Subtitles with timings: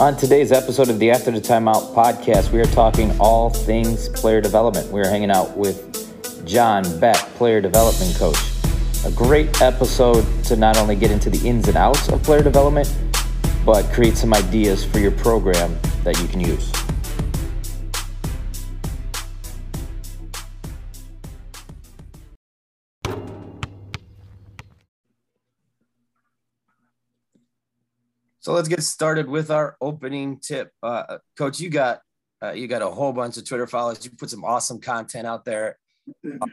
[0.00, 4.40] On today's episode of the After the Timeout podcast, we are talking all things player
[4.40, 4.90] development.
[4.90, 8.38] We are hanging out with John Beck, player development coach.
[9.04, 12.90] A great episode to not only get into the ins and outs of player development,
[13.66, 16.72] but create some ideas for your program that you can use.
[28.50, 30.72] So let's get started with our opening tip.
[30.82, 32.00] Uh, Coach, you got
[32.42, 34.04] uh, you got a whole bunch of Twitter followers.
[34.04, 35.78] You put some awesome content out there.
[36.26, 36.48] Uh,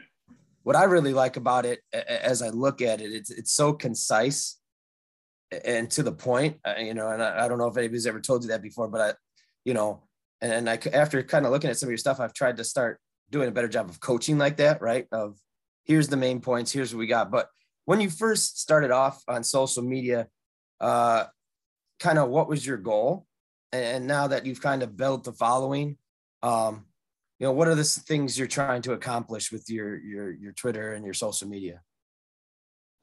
[0.62, 4.60] what I really like about it, as I look at it, it's it's so concise
[5.64, 6.58] and to the point.
[6.64, 8.86] Uh, you know, and I, I, don't know if anybody's ever told you that before,
[8.86, 9.14] but I,
[9.64, 10.04] you know,
[10.40, 13.00] and I after kind of looking at some of your stuff, I've tried to start
[13.28, 14.80] doing a better job of coaching like that.
[14.80, 15.08] Right?
[15.10, 15.36] Of
[15.82, 16.70] here's the main points.
[16.70, 17.32] Here's what we got.
[17.32, 17.48] But
[17.86, 20.28] when you first started off on social media,
[20.80, 21.24] uh,
[21.98, 23.26] kind of what was your goal?
[23.72, 25.96] And now that you've kind of built the following
[26.42, 26.84] um
[27.38, 30.92] you know what are the things you're trying to accomplish with your your your twitter
[30.92, 31.80] and your social media?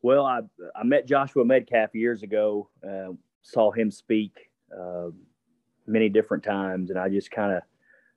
[0.02, 0.39] Well i
[0.75, 5.09] i met joshua medcalf years ago uh, saw him speak uh,
[5.85, 7.61] many different times and i just kind of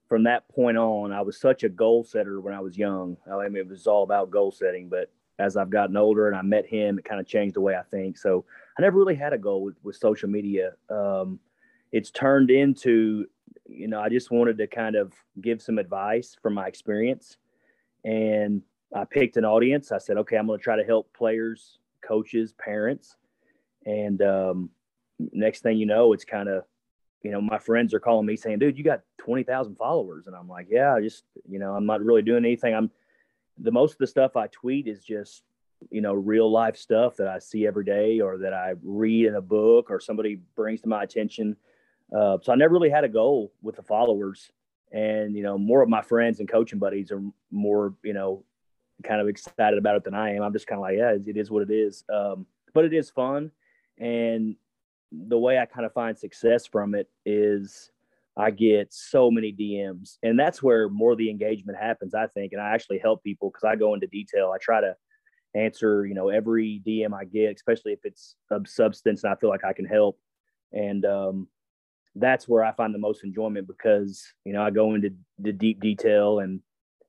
[0.08, 3.16] from that point on i was such a goal setter when i was young.
[3.30, 6.42] I mean it was all about goal setting but as I've gotten older and I
[6.42, 8.18] met him, it kind of changed the way I think.
[8.18, 8.44] So
[8.78, 10.72] I never really had a goal with, with social media.
[10.88, 11.40] Um,
[11.90, 13.26] it's turned into,
[13.66, 17.38] you know, I just wanted to kind of give some advice from my experience.
[18.04, 18.62] And
[18.94, 19.90] I picked an audience.
[19.90, 23.16] I said, okay, I'm going to try to help players, coaches, parents.
[23.84, 24.70] And um,
[25.32, 26.62] next thing you know, it's kind of,
[27.22, 30.28] you know, my friends are calling me saying, dude, you got 20,000 followers.
[30.28, 32.74] And I'm like, yeah, I just, you know, I'm not really doing anything.
[32.74, 32.92] I'm,
[33.58, 35.42] the most of the stuff I tweet is just
[35.90, 39.34] you know real life stuff that I see every day or that I read in
[39.34, 41.56] a book or somebody brings to my attention.
[42.14, 44.50] Uh, so I never really had a goal with the followers,
[44.92, 48.44] and you know more of my friends and coaching buddies are more you know
[49.04, 50.42] kind of excited about it than I am.
[50.42, 52.04] I'm just kind of like yeah, it is what it is.
[52.12, 53.50] Um, but it is fun,
[53.98, 54.56] and
[55.10, 57.91] the way I kind of find success from it is
[58.36, 62.53] I get so many DMs, and that's where more of the engagement happens, I think.
[62.53, 64.53] And I actually help people because I go into detail.
[64.54, 64.94] I try to
[65.54, 69.50] answer, you know, every DM I get, especially if it's of substance and I feel
[69.50, 70.19] like I can help.
[70.72, 71.48] And um,
[72.14, 75.81] that's where I find the most enjoyment because you know I go into the deep
[75.81, 76.60] detail and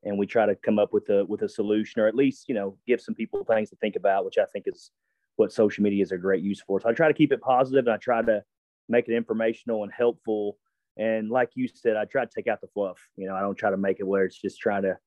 [0.04, 2.56] and we try to come up with a with a solution or at least you
[2.56, 4.92] know give some people things to think about, which I think is
[5.36, 6.80] what social media is a great use for.
[6.80, 8.44] So I try to keep it positive and I try to
[8.88, 10.58] make it informational and helpful
[11.00, 12.98] and like you said, I try to take out the fluff.
[13.16, 14.98] You know, I don't try to make it where it's just trying to,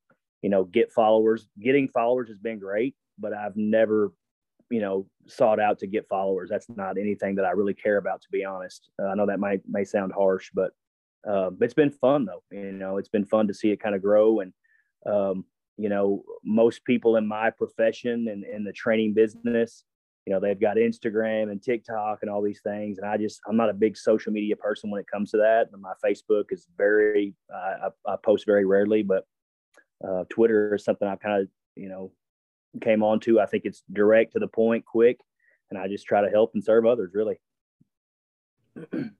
[0.43, 1.49] you know, get followers.
[1.61, 4.13] Getting followers has been great, but I've never,
[4.71, 6.51] you know, sought out to get followers.
[6.51, 8.91] That's not anything that I really care about, to be honest.
[9.01, 10.73] Uh, I know that might may sound harsh, but
[11.29, 12.43] uh, it's been fun though.
[12.51, 14.41] You know, it's been fun to see it kind of grow.
[14.41, 14.53] And
[15.07, 15.45] um,
[15.79, 19.85] you know, most people in my profession and in the training business,
[20.27, 23.57] you know they've got instagram and tiktok and all these things and i just i'm
[23.57, 27.35] not a big social media person when it comes to that my facebook is very
[27.53, 29.25] uh, I, I, post very rarely but
[30.07, 32.13] uh, twitter is something i've kind of you know
[32.81, 33.39] came on to.
[33.39, 35.21] I think it's direct to the point quick
[35.71, 37.41] and i just try to help and serve others really.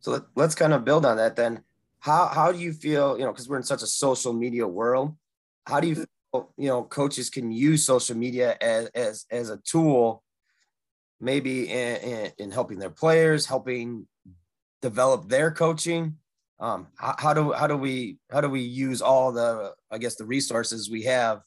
[0.00, 1.62] So let, let's kind of build on that then.
[1.98, 5.16] How how do you feel you know because we're in such a social media world
[5.66, 9.56] how do you feel you know coaches can use social media as as, as a
[9.56, 10.22] tool
[11.20, 14.06] maybe in, in, in helping their players, helping
[14.82, 16.18] develop their coaching.
[16.60, 20.24] Um, how, do how do we how do we use all the I guess the
[20.24, 21.40] resources we have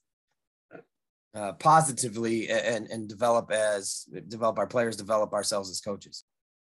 [1.34, 6.26] uh, positively and and develop as develop our players, develop ourselves as coaches?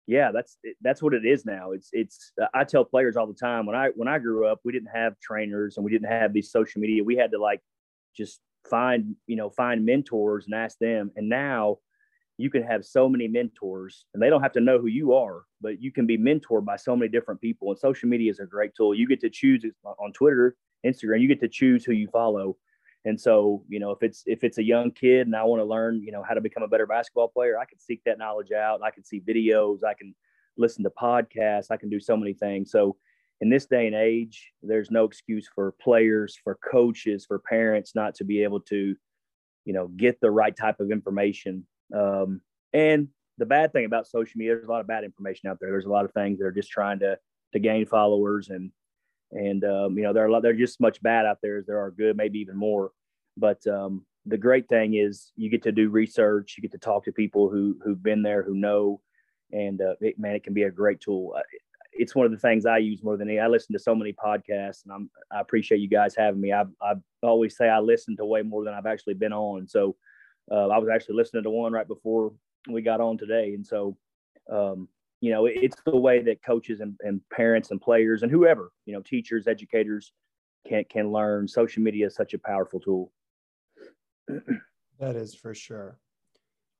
[0.06, 1.72] Yeah, that's that's what it is now.
[1.72, 4.72] It's it's I tell players all the time when I when I grew up, we
[4.72, 7.04] didn't have trainers and we didn't have these social media.
[7.04, 7.60] We had to like
[8.16, 11.10] just find you know find mentors and ask them.
[11.16, 11.78] And now
[12.38, 15.42] you can have so many mentors and they don't have to know who you are,
[15.60, 17.68] but you can be mentored by so many different people.
[17.70, 18.94] And social media is a great tool.
[18.94, 22.56] You get to choose on Twitter, Instagram, you get to choose who you follow.
[23.04, 25.64] And so, you know, if it's if it's a young kid and I want to
[25.64, 28.52] learn, you know, how to become a better basketball player, I can seek that knowledge
[28.52, 28.82] out.
[28.82, 30.14] I can see videos, I can
[30.56, 32.70] listen to podcasts, I can do so many things.
[32.70, 32.96] So
[33.40, 38.14] in this day and age, there's no excuse for players, for coaches, for parents not
[38.16, 38.94] to be able to,
[39.64, 42.40] you know, get the right type of information um,
[42.72, 43.08] and
[43.38, 45.70] the bad thing about social media, there's a lot of bad information out there.
[45.70, 47.18] There's a lot of things that are just trying to
[47.52, 48.70] to gain followers, and
[49.32, 51.58] and um, you know there are a lot, there's just as much bad out there
[51.58, 52.92] as there are good, maybe even more.
[53.36, 57.04] But um, the great thing is you get to do research, you get to talk
[57.04, 59.00] to people who who've been there, who know,
[59.52, 61.34] and uh, it, man, it can be a great tool.
[61.92, 63.38] it's one of the things I use more than any.
[63.38, 66.52] I listen to so many podcasts, and I'm I appreciate you guys having me.
[66.52, 69.68] I I always say I listen to way more than I've actually been on.
[69.68, 69.96] So
[70.50, 72.32] uh, I was actually listening to one right before
[72.68, 73.96] we got on today, and so
[74.50, 74.88] um,
[75.20, 78.92] you know it's the way that coaches and, and parents and players and whoever you
[78.92, 80.12] know teachers, educators
[80.66, 81.48] can can learn.
[81.48, 83.12] Social media is such a powerful tool.
[84.98, 85.98] that is for sure.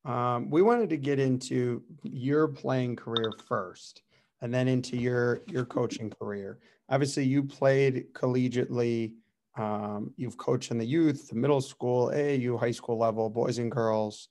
[0.05, 4.03] Um, we wanted to get into your playing career first
[4.41, 6.59] and then into your your coaching career.
[6.89, 9.13] Obviously, you played collegiately.
[9.59, 13.71] Um, you've coached in the youth, the middle school, AAU, high school level, boys and
[13.71, 14.29] girls.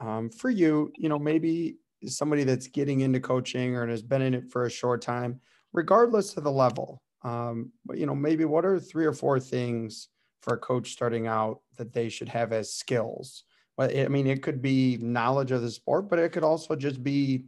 [0.00, 1.76] Um, for you, you know, maybe
[2.06, 5.40] somebody that's getting into coaching or has been in it for a short time,
[5.72, 7.00] regardless of the level.
[7.22, 10.08] Um, but you know, maybe what are three or four things
[10.42, 13.44] for a coach starting out that they should have as skills?
[13.78, 17.44] I mean, it could be knowledge of the sport, but it could also just be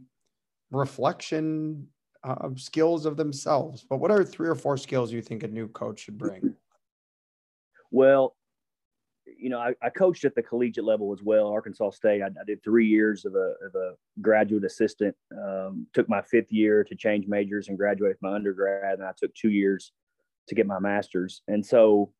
[0.71, 1.87] reflection
[2.23, 3.85] uh, skills of themselves.
[3.89, 6.55] But what are three or four skills you think a new coach should bring?
[7.91, 8.35] Well,
[9.25, 12.21] you know, I, I coached at the collegiate level as well, Arkansas State.
[12.21, 15.15] I, I did three years of a, of a graduate assistant.
[15.33, 19.33] Um, took my fifth year to change majors and graduate my undergrad, and I took
[19.35, 19.91] two years
[20.47, 21.41] to get my master's.
[21.47, 22.13] And so,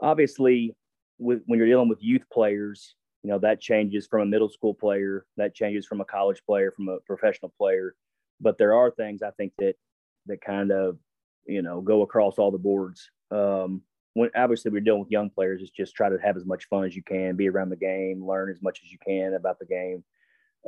[0.00, 0.76] obviously,
[1.18, 4.72] with, when you're dealing with youth players, you know that changes from a middle school
[4.72, 7.94] player, that changes from a college player, from a professional player
[8.40, 9.74] but there are things I think that
[10.26, 10.98] that kind of
[11.46, 13.10] you know go across all the boards.
[13.30, 13.82] Um,
[14.14, 16.84] when obviously we're dealing with young players, is just try to have as much fun
[16.84, 19.66] as you can, be around the game, learn as much as you can about the
[19.66, 20.02] game.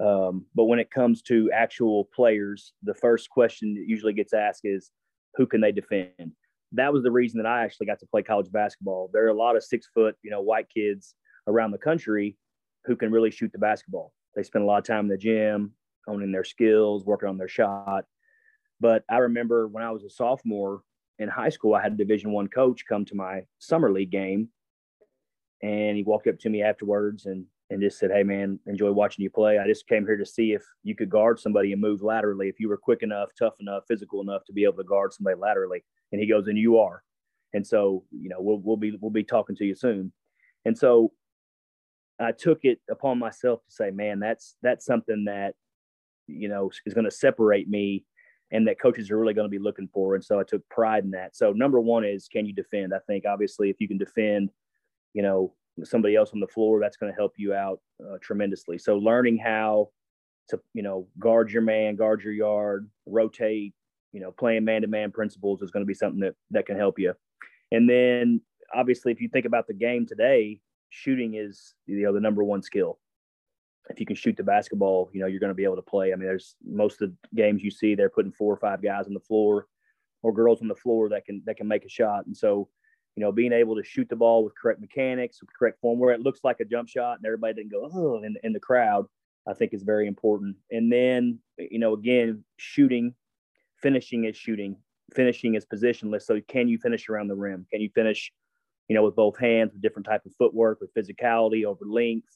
[0.01, 4.63] Um, but when it comes to actual players, the first question that usually gets asked
[4.65, 4.91] is,
[5.35, 6.33] who can they defend?
[6.73, 9.11] That was the reason that I actually got to play college basketball.
[9.13, 11.15] There are a lot of six foot, you know, white kids
[11.47, 12.39] around the country
[12.85, 14.13] who can really shoot the basketball.
[14.35, 15.73] They spend a lot of time in the gym
[16.07, 18.05] honing their skills, working on their shot.
[18.81, 20.83] But I remember when I was a sophomore
[21.23, 24.49] in high school, I had a Division One coach come to my summer league game,
[25.63, 29.23] and he walked up to me afterwards and and just said, "Hey, man, enjoy watching
[29.23, 29.59] you play.
[29.59, 32.49] I just came here to see if you could guard somebody and move laterally.
[32.49, 35.39] If you were quick enough, tough enough, physical enough to be able to guard somebody
[35.39, 37.03] laterally." And he goes, "And you are."
[37.55, 40.13] And so, you know, we'll we'll be we'll be talking to you soon.
[40.65, 41.13] And so,
[42.19, 45.55] I took it upon myself to say, "Man, that's that's something that
[46.27, 48.05] you know is going to separate me
[48.53, 51.05] and that coaches are really going to be looking for and so i took pride
[51.05, 51.35] in that.
[51.35, 52.95] So number one is can you defend?
[52.95, 54.51] I think obviously if you can defend
[55.15, 58.79] you know somebody else on the floor that's going to help you out uh, tremendously.
[58.79, 59.89] So learning how
[60.51, 63.75] to you know guard your man guard your yard rotate
[64.13, 67.15] you know playing man-to-man principles is going to be something that that can help you.
[67.73, 68.41] And then
[68.75, 70.61] obviously if you think about the game today
[70.91, 72.99] shooting is you know the number one skill
[73.91, 76.13] if you can shoot the basketball, you know, you're going to be able to play.
[76.13, 79.07] I mean, there's most of the games you see they're putting four or five guys
[79.07, 79.67] on the floor
[80.23, 82.27] or girls on the floor that can that can make a shot.
[82.27, 82.69] And so,
[83.17, 86.15] you know, being able to shoot the ball with correct mechanics, with correct form, where
[86.15, 89.07] it looks like a jump shot and everybody didn't go oh in, in the crowd,
[89.49, 90.57] I think is very important.
[90.71, 93.15] And then, you know, again, shooting,
[93.77, 94.77] finishing is shooting,
[95.13, 96.23] finishing is positionless.
[96.23, 97.67] So can you finish around the rim?
[97.71, 98.33] Can you finish,
[98.89, 102.29] you know, with both hands, with different type of footwork, with physicality over length?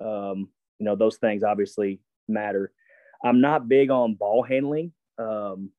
[0.00, 0.48] Um,
[0.82, 2.72] you know those things obviously matter.
[3.24, 5.70] I'm not big on ball handling um,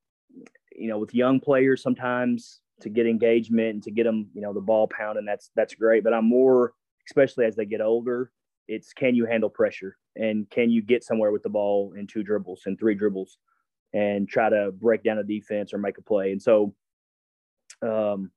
[0.73, 4.53] you know with young players sometimes to get engagement and to get them you know
[4.53, 6.05] the ball pounding that's that's great.
[6.05, 6.71] But i'm more
[7.09, 8.31] especially as they get older
[8.69, 12.23] it's can you handle pressure and can you get somewhere with the ball in two
[12.23, 13.37] dribbles and three dribbles
[13.91, 16.31] and try to break down a defense or make a play?
[16.31, 16.73] And so
[17.81, 18.31] um,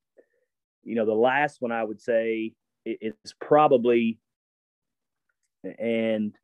[0.83, 4.19] you know the last one i would say is probably
[5.79, 6.35] and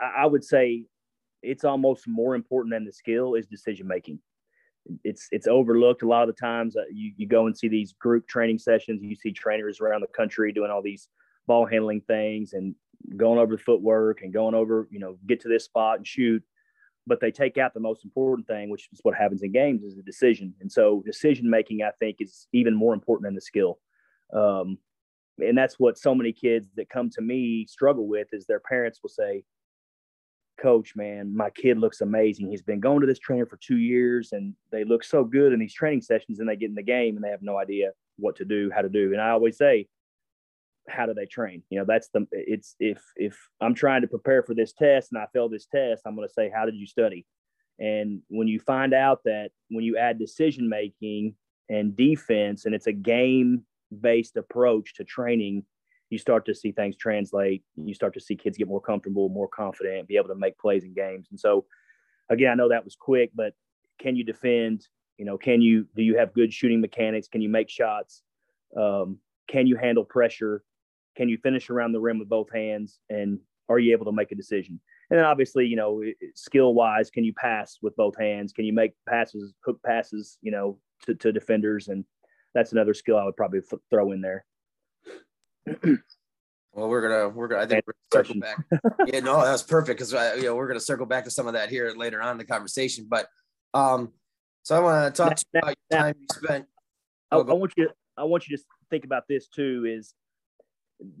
[0.00, 0.84] I would say
[1.42, 4.18] it's almost more important than the skill is decision making.
[5.02, 6.76] It's it's overlooked a lot of the times.
[6.76, 9.02] Uh, you you go and see these group training sessions.
[9.02, 11.08] You see trainers around the country doing all these
[11.46, 12.74] ball handling things and
[13.16, 16.42] going over the footwork and going over you know get to this spot and shoot.
[17.06, 19.96] But they take out the most important thing, which is what happens in games, is
[19.96, 20.54] the decision.
[20.60, 23.78] And so decision making, I think, is even more important than the skill.
[24.32, 24.78] Um,
[25.38, 29.00] and that's what so many kids that come to me struggle with is their parents
[29.02, 29.44] will say
[30.60, 32.50] coach, man, my kid looks amazing.
[32.50, 35.60] He's been going to this trainer for two years and they look so good in
[35.60, 38.36] these training sessions and they get in the game and they have no idea what
[38.36, 39.12] to do, how to do.
[39.12, 39.88] And I always say,
[40.88, 41.62] how do they train?
[41.70, 45.20] You know, that's the it's if if I'm trying to prepare for this test and
[45.20, 47.26] I fail this test, I'm going to say, how did you study?
[47.78, 51.34] And when you find out that when you add decision making
[51.68, 53.64] and defense and it's a game
[54.00, 55.64] based approach to training,
[56.14, 57.64] you start to see things translate.
[57.74, 60.84] You start to see kids get more comfortable, more confident, be able to make plays
[60.84, 61.26] in games.
[61.30, 61.66] And so,
[62.30, 63.52] again, I know that was quick, but
[63.98, 64.86] can you defend?
[65.18, 67.26] You know, can you do you have good shooting mechanics?
[67.26, 68.22] Can you make shots?
[68.76, 69.18] Um,
[69.48, 70.62] can you handle pressure?
[71.16, 73.00] Can you finish around the rim with both hands?
[73.10, 74.80] And are you able to make a decision?
[75.10, 76.00] And then obviously, you know,
[76.36, 78.52] skill wise, can you pass with both hands?
[78.52, 81.88] Can you make passes, hook passes, you know, to, to defenders?
[81.88, 82.04] And
[82.54, 84.46] that's another skill I would probably f- throw in there.
[86.72, 88.58] well, we're gonna we're gonna I think we're gonna circle back.
[89.06, 91.54] yeah, no, that was perfect because you know we're gonna circle back to some of
[91.54, 93.06] that here later on in the conversation.
[93.08, 93.28] But
[93.72, 94.12] um,
[94.62, 96.66] so I want to talk now, about now, time you spent.
[97.32, 97.88] Oh, I, I want you.
[97.88, 99.86] To, I want you to think about this too.
[99.88, 100.14] Is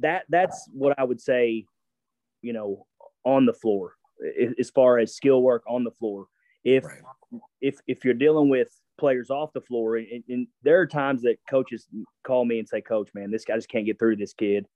[0.00, 1.66] that that's what I would say.
[2.42, 2.86] You know,
[3.24, 3.94] on the floor
[4.58, 6.26] as far as skill work on the floor.
[6.64, 7.00] If right.
[7.60, 11.36] if if you're dealing with players off the floor, and, and, there are times that
[11.48, 11.88] coaches
[12.26, 14.66] call me and say, "Coach, man, this guy just can't get through this kid.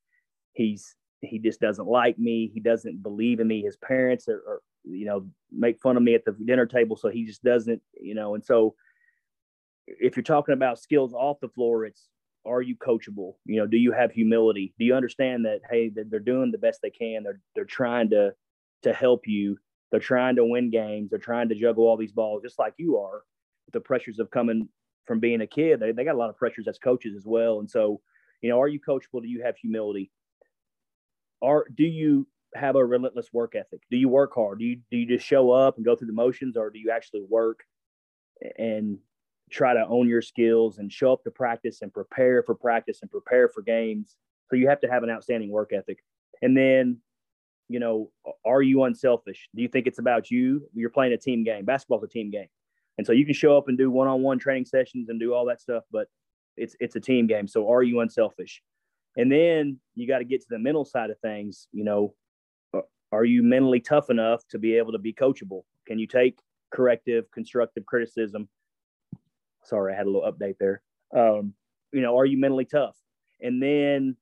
[0.52, 2.50] He's he just doesn't like me.
[2.52, 3.62] He doesn't believe in me.
[3.62, 7.08] His parents are, are you know make fun of me at the dinner table, so
[7.08, 8.74] he just doesn't you know." And so,
[9.86, 12.08] if you're talking about skills off the floor, it's
[12.44, 13.34] are you coachable?
[13.44, 14.74] You know, do you have humility?
[14.78, 17.22] Do you understand that hey, they're doing the best they can.
[17.22, 18.34] They're they're trying to
[18.82, 19.58] to help you.
[19.90, 21.10] They're trying to win games.
[21.10, 23.22] They're trying to juggle all these balls just like you are.
[23.72, 24.68] The pressures of coming
[25.06, 27.60] from being a kid, they, they got a lot of pressures as coaches as well.
[27.60, 28.00] And so,
[28.42, 29.22] you know, are you coachable?
[29.22, 30.10] Do you have humility?
[31.42, 33.80] Are do you have a relentless work ethic?
[33.90, 34.58] Do you work hard?
[34.58, 36.90] Do you do you just show up and go through the motions, or do you
[36.90, 37.60] actually work
[38.58, 38.98] and
[39.50, 43.10] try to own your skills and show up to practice and prepare for practice and
[43.10, 44.16] prepare for games.
[44.50, 45.98] So you have to have an outstanding work ethic.
[46.42, 46.98] And then,
[47.68, 48.10] you know,
[48.44, 49.48] are you unselfish?
[49.54, 50.68] Do you think it's about you?
[50.74, 51.64] You're playing a team game.
[51.64, 52.48] Basketball's a team game.
[52.96, 55.60] And so you can show up and do one-on-one training sessions and do all that
[55.60, 56.08] stuff, but
[56.56, 57.46] it's it's a team game.
[57.46, 58.62] So are you unselfish?
[59.16, 61.68] And then you got to get to the mental side of things.
[61.72, 62.14] You know,
[63.12, 65.62] are you mentally tough enough to be able to be coachable?
[65.86, 66.38] Can you take
[66.72, 68.48] corrective, constructive criticism
[69.68, 70.80] Sorry, I had a little update there.
[71.14, 71.52] Um,
[71.92, 72.96] you know, are you mentally tough?
[73.40, 74.16] And then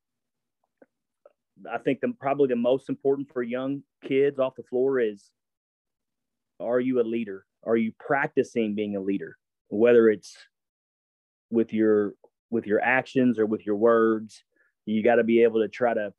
[1.71, 5.31] I think the, probably the most important for young kids off the floor is
[6.59, 7.45] are you a leader?
[7.65, 9.37] Are you practicing being a leader?
[9.69, 10.35] Whether it's
[11.49, 12.13] with your
[12.49, 14.43] with your actions or with your words,
[14.85, 16.13] you got to be able to try to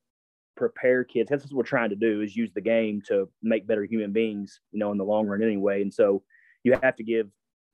[0.56, 1.30] prepare kids.
[1.30, 4.60] That's what we're trying to do is use the game to make better human beings,
[4.72, 5.82] you know, in the long run anyway.
[5.82, 6.22] And so
[6.64, 7.28] you have to give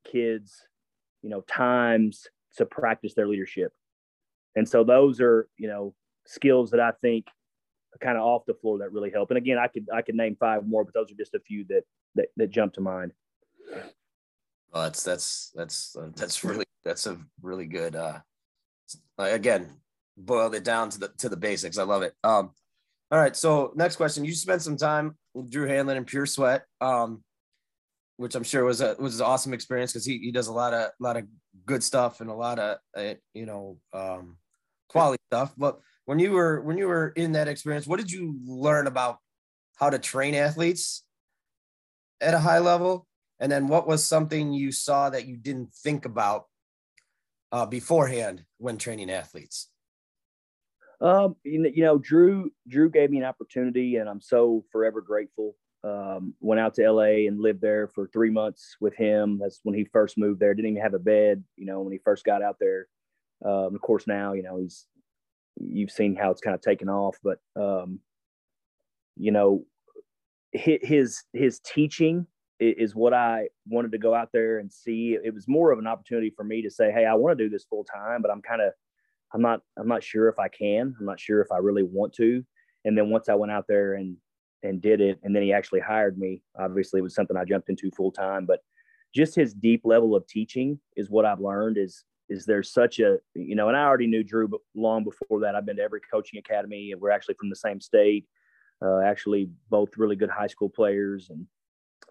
[0.05, 0.63] kids
[1.25, 3.73] you know times to practice their leadership
[4.55, 5.95] and so those are you know
[6.27, 7.27] skills that i think
[8.01, 9.31] kind of off the floor that really help.
[9.31, 11.65] And again i could i could name five more but those are just a few
[11.69, 11.83] that
[12.15, 13.13] that, that jump to mind.
[14.73, 18.21] Well that's that's that's uh, that's really that's a really good uh
[19.19, 19.81] again
[20.17, 21.79] boiled it down to the to the basics.
[21.79, 22.15] I love it.
[22.23, 22.51] Um
[23.11, 24.25] all right so next question.
[24.25, 27.23] You spent some time with drew hanlen and pure sweat um
[28.17, 30.73] which I'm sure was a was an awesome experience because he, he does a lot
[30.73, 31.25] of a lot of
[31.67, 34.37] good stuff and a lot of uh, you know um,
[34.89, 35.53] quality stuff.
[35.57, 39.19] But when you were when you were in that experience, what did you learn about
[39.77, 41.05] how to train athletes
[42.21, 43.07] at a high level?
[43.41, 46.47] And then what was something you saw that you didn't think about
[47.53, 49.69] uh, beforehand when training athletes?
[51.01, 56.35] Um, you know, Drew Drew gave me an opportunity, and I'm so forever grateful um,
[56.41, 59.39] went out to LA and lived there for three months with him.
[59.39, 60.55] That's when he first moved there.
[60.55, 62.89] Didn't even have a bed, you know, when he first got out there.
[63.45, 64.87] Um, of course, now you know he's
[65.61, 68.01] you've seen how it's kind of taken off, but um,
[69.17, 69.65] you know
[70.53, 72.27] his his teaching
[72.61, 75.19] is what I wanted to go out there and see.
[75.23, 77.51] It was more of an opportunity for me to say, "Hey, I want to do
[77.51, 78.73] this full time, but I'm kind of
[79.33, 80.95] I'm not I'm not sure if I can.
[80.99, 82.45] I'm not sure if I really want to."
[82.85, 84.17] And then once I went out there and
[84.65, 85.21] and did it.
[85.23, 86.43] And then he actually hired me.
[86.59, 88.61] Obviously, it was something I jumped into full time, but
[89.15, 93.19] just his deep level of teaching is what I've learned is is there's such a
[93.35, 95.55] you know and i already knew drew long before that.
[95.55, 98.27] I've been to every coaching academy and we're actually from the same state
[98.83, 101.47] uh, actually both really good high school players and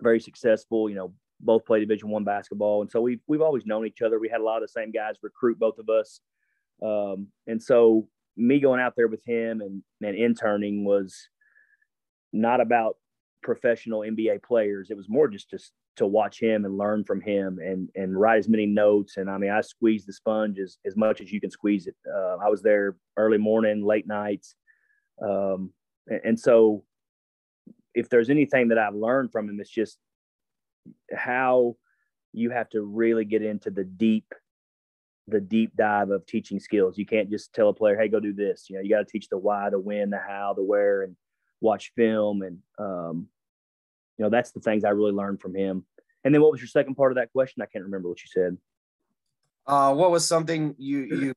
[0.01, 2.81] very successful you know both play division one basketball.
[2.81, 4.19] And so we've, we've always known each other.
[4.19, 6.19] We had a lot of the same guys recruit both of us.
[6.81, 11.27] Um, and so me going out there with him and, and interning was
[12.31, 12.97] not about
[13.41, 14.89] professional NBA players.
[14.89, 15.59] It was more just to,
[15.95, 19.17] to watch him and learn from him and, and write as many notes.
[19.17, 21.95] And I mean, I squeezed the sponge as, as much as you can squeeze it.
[22.07, 24.55] Uh, I was there early morning, late nights.
[25.21, 25.71] Um,
[26.07, 26.83] and, and so
[27.93, 29.99] if there's anything that I've learned from him, it's just
[31.15, 31.75] how
[32.33, 34.33] you have to really get into the deep
[35.27, 36.97] the deep dive of teaching skills.
[36.97, 39.05] You can't just tell a player, "Hey, go do this." You know, you got to
[39.05, 41.15] teach the why, the when, the how, the where, and
[41.61, 43.27] watch film, and um,
[44.17, 45.85] you know that's the things I really learned from him.
[46.23, 47.61] And then what was your second part of that question?
[47.61, 48.57] I can't remember what you said.
[49.65, 51.33] Uh, what was something you you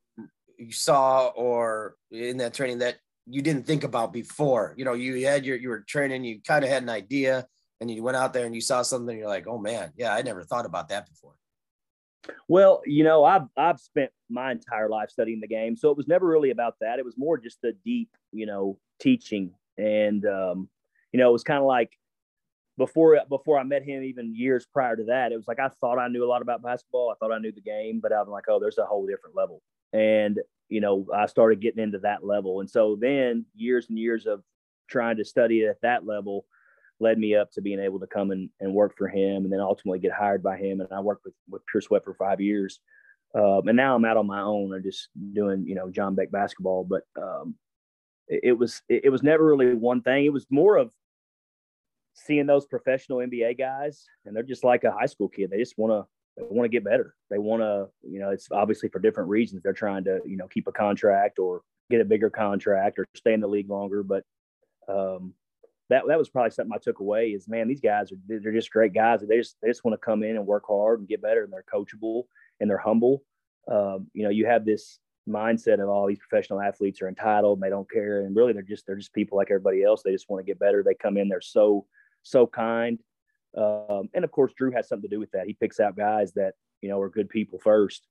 [0.59, 4.75] you saw or in that training that you didn't think about before?
[4.77, 7.47] You know, you had your you were training, you kind of had an idea,
[7.81, 9.17] and you went out there and you saw something.
[9.17, 11.35] You're like, oh man, yeah, I never thought about that before.
[12.49, 16.09] Well, you know, I've I've spent my entire life studying the game, so it was
[16.09, 16.99] never really about that.
[16.99, 20.69] It was more just the deep, you know, teaching, and um,
[21.13, 21.93] you know, it was kind of like
[22.79, 25.99] before before I met him, even years prior to that, it was like I thought
[25.99, 27.11] I knew a lot about basketball.
[27.11, 29.63] I thought I knew the game, but I'm like, oh, there's a whole different level.
[29.93, 34.27] And you know, I started getting into that level, and so then years and years
[34.27, 34.43] of
[34.89, 36.45] trying to study at that level
[36.99, 39.61] led me up to being able to come and, and work for him, and then
[39.61, 40.81] ultimately get hired by him.
[40.81, 42.81] And I worked with with Pure Sweat for five years,
[43.35, 44.75] um, and now I'm out on my own.
[44.75, 47.55] I'm just doing you know John Beck basketball, but um,
[48.29, 50.27] it, it was it, it was never really one thing.
[50.27, 50.93] It was more of
[52.17, 55.51] seeing those professional NBA guys, and they're just like a high school kid.
[55.51, 56.07] They just want to
[56.37, 57.15] they want to get better.
[57.31, 59.63] They want to, you know, it's obviously for different reasons.
[59.63, 63.33] They're trying to, you know, keep a contract or get a bigger contract or stay
[63.33, 64.03] in the league longer.
[64.03, 64.25] But
[64.89, 65.33] um,
[65.89, 68.71] that that was probably something I took away is man, these guys are they're just
[68.71, 69.21] great guys.
[69.21, 71.53] They just they just want to come in and work hard and get better, and
[71.53, 72.25] they're coachable
[72.61, 73.23] and they're humble.
[73.71, 77.63] Um, you know, you have this mindset of all these professional athletes are entitled, and
[77.63, 80.03] they don't care, and really they're just they're just people like everybody else.
[80.03, 80.83] They just want to get better.
[80.83, 81.87] They come in, they're so
[82.27, 82.99] so kind.
[83.57, 85.47] Um, and of course, Drew has something to do with that.
[85.47, 88.07] He picks out guys that you know are good people first.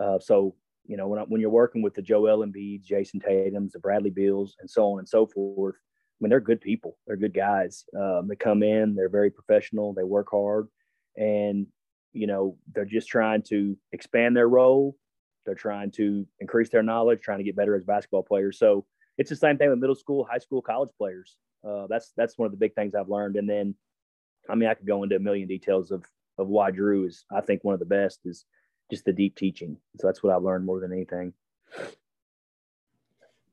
[0.00, 0.54] Uh, so
[0.84, 4.56] you know when when you're working with the Joel Embiid, Jayson Tatum's, the Bradley Beals,
[4.60, 5.76] and so on and so forth.
[5.76, 6.98] I mean, they're good people.
[7.06, 7.84] They're good guys.
[7.98, 8.94] Um, they come in.
[8.94, 9.94] They're very professional.
[9.94, 10.68] They work hard,
[11.16, 11.66] and
[12.12, 14.96] you know they're just trying to expand their role.
[15.46, 18.58] They're trying to increase their knowledge, trying to get better as basketball players.
[18.58, 18.84] So
[19.18, 21.36] it's the same thing with middle school, high school, college players.
[21.66, 23.36] Uh, that's that's one of the big things I've learned.
[23.36, 23.74] And then,
[24.48, 26.04] I mean, I could go into a million details of
[26.38, 28.44] of why Drew is, I think, one of the best is
[28.90, 29.76] just the deep teaching.
[29.98, 31.32] So that's what I've learned more than anything.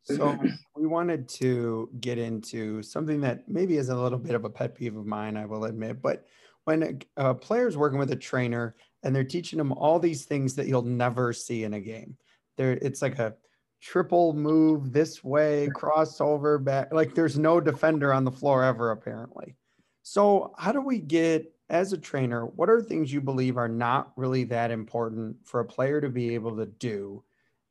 [0.03, 0.39] So
[0.75, 4.73] we wanted to get into something that maybe is a little bit of a pet
[4.73, 6.01] peeve of mine, I will admit.
[6.01, 6.25] But
[6.63, 10.55] when a, a player's working with a trainer and they're teaching them all these things
[10.55, 12.17] that you'll never see in a game,
[12.57, 13.35] there it's like a
[13.81, 16.93] triple move this way, crossover back.
[16.93, 19.55] Like there's no defender on the floor ever, apparently.
[20.01, 24.11] So, how do we get, as a trainer, what are things you believe are not
[24.15, 27.23] really that important for a player to be able to do?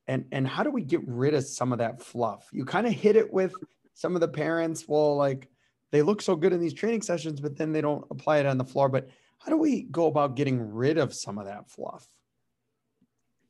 [0.06, 2.48] And, and how do we get rid of some of that fluff?
[2.52, 3.52] You kind of hit it with
[3.94, 4.86] some of the parents.
[4.86, 5.48] Well, like
[5.90, 8.56] they look so good in these training sessions, but then they don't apply it on
[8.56, 8.88] the floor.
[8.88, 12.06] But how do we go about getting rid of some of that fluff?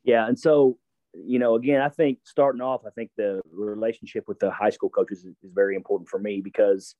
[0.03, 0.27] Yeah.
[0.27, 0.77] And so
[1.13, 4.89] you know, again, I think starting off, I think the relationship with the high school
[4.89, 6.95] coaches is, is, very important for me because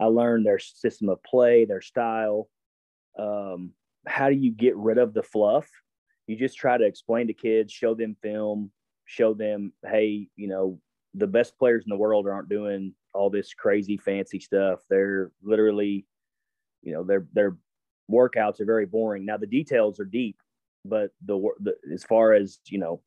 [0.00, 2.48] I learned their system of play, their style.
[3.18, 3.72] Um,
[4.06, 5.68] how do you get rid of the fluff?
[6.26, 8.70] You just try to explain to kids, show them film,
[9.06, 10.78] show them, hey, you know,
[11.14, 14.80] the best players in the world aren't doing all this crazy fancy stuff.
[14.88, 16.06] They're literally,
[16.82, 17.56] you know, their their
[18.10, 19.24] workouts are very boring.
[19.24, 20.36] Now the details are deep,
[20.84, 23.00] but the, the as far as you know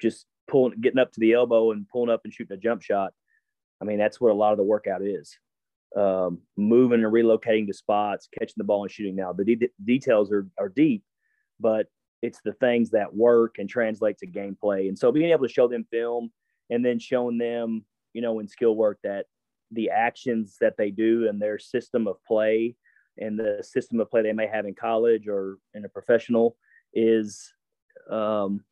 [0.00, 3.12] just pulling, getting up to the elbow and pulling up and shooting a jump shot.
[3.80, 5.36] I mean, that's what a lot of the workout is.
[5.96, 9.16] Um, moving and relocating to spots, catching the ball and shooting.
[9.16, 11.02] Now, the de- details are, are deep,
[11.60, 11.86] but
[12.22, 14.88] it's the things that work and translate to gameplay.
[14.88, 16.32] And so being able to show them film
[16.70, 19.26] and then showing them, you know, in skill work that
[19.70, 22.76] the actions that they do and their system of play
[23.18, 26.56] and the system of play they may have in college or in a professional
[26.94, 27.52] is
[28.10, 28.64] um,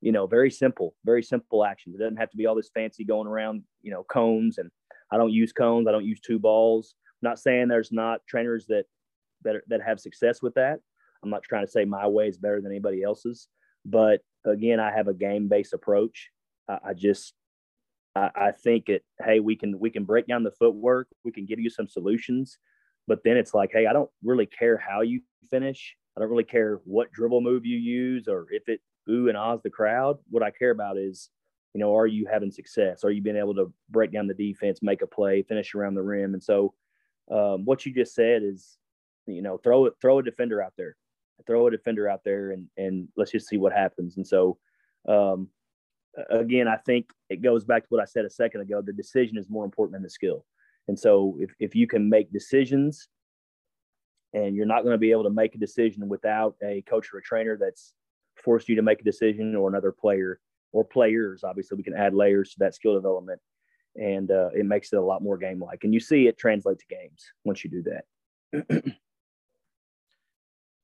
[0.00, 1.94] you know, very simple, very simple actions.
[1.94, 4.58] It doesn't have to be all this fancy going around, you know, cones.
[4.58, 4.70] And
[5.12, 5.86] I don't use cones.
[5.86, 6.94] I don't use two balls.
[7.22, 8.84] I'm not saying there's not trainers that
[9.42, 10.80] that that have success with that.
[11.22, 13.48] I'm not trying to say my way is better than anybody else's,
[13.84, 16.30] but again, I have a game based approach.
[16.68, 17.34] I, I just
[18.16, 19.04] I, I think it.
[19.22, 21.08] Hey, we can we can break down the footwork.
[21.24, 22.58] We can give you some solutions,
[23.06, 25.94] but then it's like, hey, I don't really care how you finish.
[26.16, 29.60] I don't really care what dribble move you use or if it ooh and ahs
[29.62, 30.18] the crowd.
[30.28, 31.30] What I care about is,
[31.74, 33.04] you know, are you having success?
[33.04, 36.02] Are you being able to break down the defense, make a play, finish around the
[36.02, 36.34] rim?
[36.34, 36.74] And so,
[37.30, 38.76] um, what you just said is,
[39.26, 40.96] you know, throw it, throw a defender out there,
[41.46, 44.16] throw a defender out there, and and let's just see what happens.
[44.16, 44.58] And so,
[45.08, 45.48] um,
[46.30, 48.82] again, I think it goes back to what I said a second ago.
[48.82, 50.44] The decision is more important than the skill.
[50.88, 53.08] And so, if if you can make decisions
[54.32, 57.18] and you're not going to be able to make a decision without a coach or
[57.18, 57.94] a trainer that's
[58.42, 60.40] forced you to make a decision or another player
[60.72, 61.44] or players.
[61.44, 63.40] Obviously, we can add layers to that skill development,
[63.96, 65.84] and uh, it makes it a lot more game like.
[65.84, 68.04] And you see it translate to games once you do that.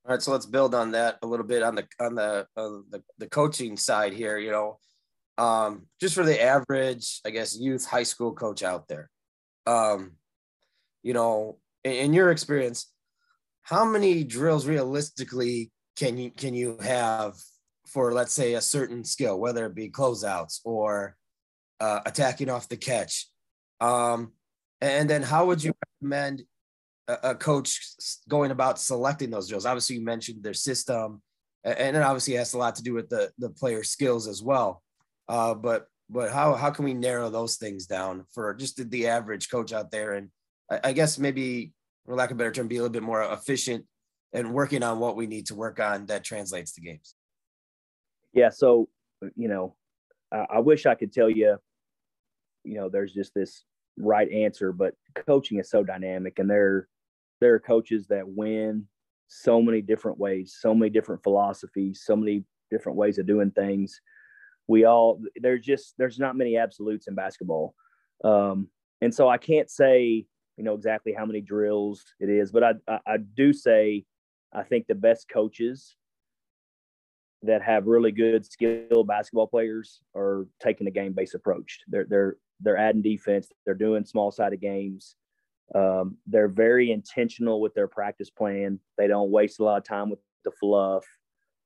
[0.07, 2.85] All right, so let's build on that a little bit on the on the on
[2.91, 4.39] the, the coaching side here.
[4.39, 4.79] You know,
[5.39, 9.11] um, just for the average, I guess, youth high school coach out there,
[9.67, 10.13] um,
[11.03, 12.93] you know, in, in your experience,
[13.63, 17.35] how many drills realistically can you can you have
[17.87, 21.17] for let's say a certain skill, whether it be closeouts or
[21.81, 23.29] uh, attacking off the catch?
[23.81, 24.33] Um,
[24.81, 26.43] and then how would you recommend
[27.09, 27.81] a, coach
[28.29, 29.65] going about selecting those drills?
[29.65, 31.23] Obviously, you mentioned their system,
[31.65, 34.83] and it obviously has a lot to do with the the player skills as well.
[35.29, 39.07] Uh, but but how how can we narrow those things down for just the, the
[39.09, 40.13] average coach out there?
[40.13, 40.29] And
[40.71, 41.73] I, I, guess maybe,
[42.05, 43.87] for lack of a better term, be a little bit more efficient
[44.37, 47.15] and working on what we need to work on that translates to games.
[48.33, 48.51] Yeah.
[48.51, 48.89] So
[49.35, 49.75] you know,
[50.31, 51.57] I, wish I could tell you,
[52.65, 53.65] you know, there's just this
[53.99, 56.89] right answer, but coaching is so dynamic, and there
[57.41, 58.87] there are coaches that win
[59.29, 64.01] so many different ways, so many different philosophies, so many different ways of doing things.
[64.69, 67.75] We all there's just there's not many absolutes in basketball,
[68.23, 68.69] um,
[69.01, 72.73] and so I can't say you know exactly how many drills it is, but I,
[72.89, 74.05] I, I do say
[74.57, 75.95] I think the best coaches
[77.43, 81.81] that have really good skill basketball players are taking a game based approach.
[81.89, 83.49] They're they're they're adding defense.
[83.65, 85.15] They're doing small sided games.
[85.75, 88.81] Um, they're very intentional with their practice plan.
[88.97, 91.05] They don't waste a lot of time with the fluff.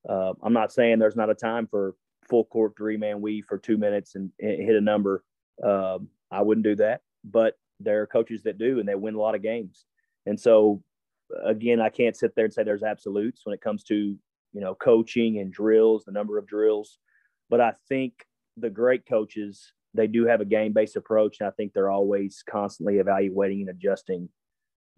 [0.07, 1.95] Uh, I'm not saying there's not a time for
[2.29, 5.23] full court three man weave for two minutes and, and hit a number.
[5.63, 9.19] Um, I wouldn't do that, but there are coaches that do, and they win a
[9.19, 9.85] lot of games.
[10.25, 10.83] And so,
[11.45, 14.75] again, I can't sit there and say there's absolutes when it comes to you know
[14.75, 16.97] coaching and drills, the number of drills.
[17.49, 18.13] But I think
[18.57, 21.37] the great coaches they do have a game based approach.
[21.39, 24.29] And I think they're always constantly evaluating and adjusting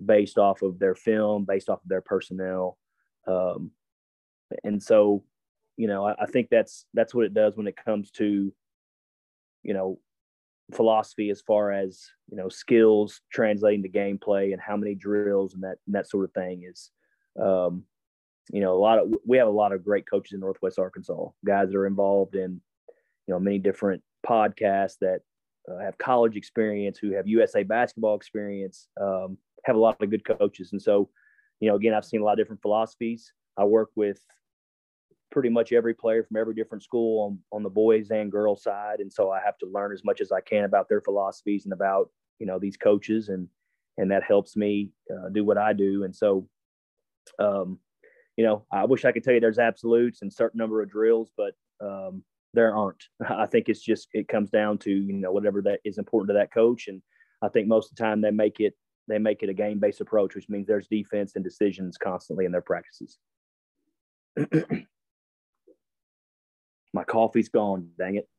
[0.03, 2.77] based off of their film, based off of their personnel.
[3.27, 3.71] Um,
[4.63, 5.23] and so,
[5.77, 8.53] you know, I, I, think that's that's what it does when it comes to,
[9.63, 9.99] you know,
[10.73, 15.63] philosophy as far as you know skills translating to gameplay and how many drills and
[15.63, 16.91] that and that sort of thing is.
[17.41, 17.83] Um,
[18.51, 21.27] you know, a lot of we have a lot of great coaches in Northwest Arkansas,
[21.45, 22.61] guys that are involved in,
[23.27, 25.21] you know, many different podcasts that
[25.71, 30.25] uh, have college experience, who have USA basketball experience, um, have a lot of good
[30.25, 30.73] coaches.
[30.73, 31.09] And so,
[31.59, 33.31] you know, again, I've seen a lot of different philosophies.
[33.57, 34.19] I work with
[35.33, 38.99] pretty much every player from every different school on, on the boys and girls side.
[38.99, 41.73] And so I have to learn as much as I can about their philosophies and
[41.73, 43.47] about, you know, these coaches and,
[43.97, 46.03] and that helps me uh, do what I do.
[46.03, 46.47] And so,
[47.39, 47.79] um,
[48.37, 51.31] you know, I wish I could tell you there's absolutes and certain number of drills,
[51.35, 53.03] but um, there aren't.
[53.27, 56.33] I think it's just it comes down to you know whatever that is important to
[56.33, 57.01] that coach, and
[57.41, 58.75] I think most of the time they make it
[59.07, 62.51] they make it a game based approach, which means there's defense and decisions constantly in
[62.51, 63.17] their practices.
[66.93, 67.89] My coffee's gone.
[67.97, 68.29] Dang it!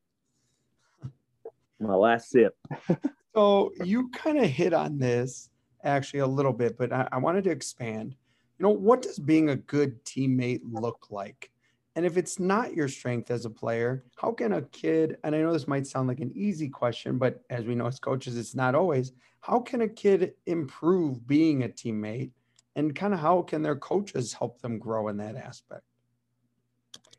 [1.80, 2.56] My last sip.
[3.34, 5.50] so you kind of hit on this
[5.82, 8.14] actually a little bit, but I, I wanted to expand.
[8.58, 11.50] You know, what does being a good teammate look like?
[11.96, 15.40] And if it's not your strength as a player, how can a kid, and I
[15.40, 18.54] know this might sound like an easy question, but as we know as coaches, it's
[18.54, 22.30] not always, how can a kid improve being a teammate?
[22.76, 25.84] And kind of how can their coaches help them grow in that aspect?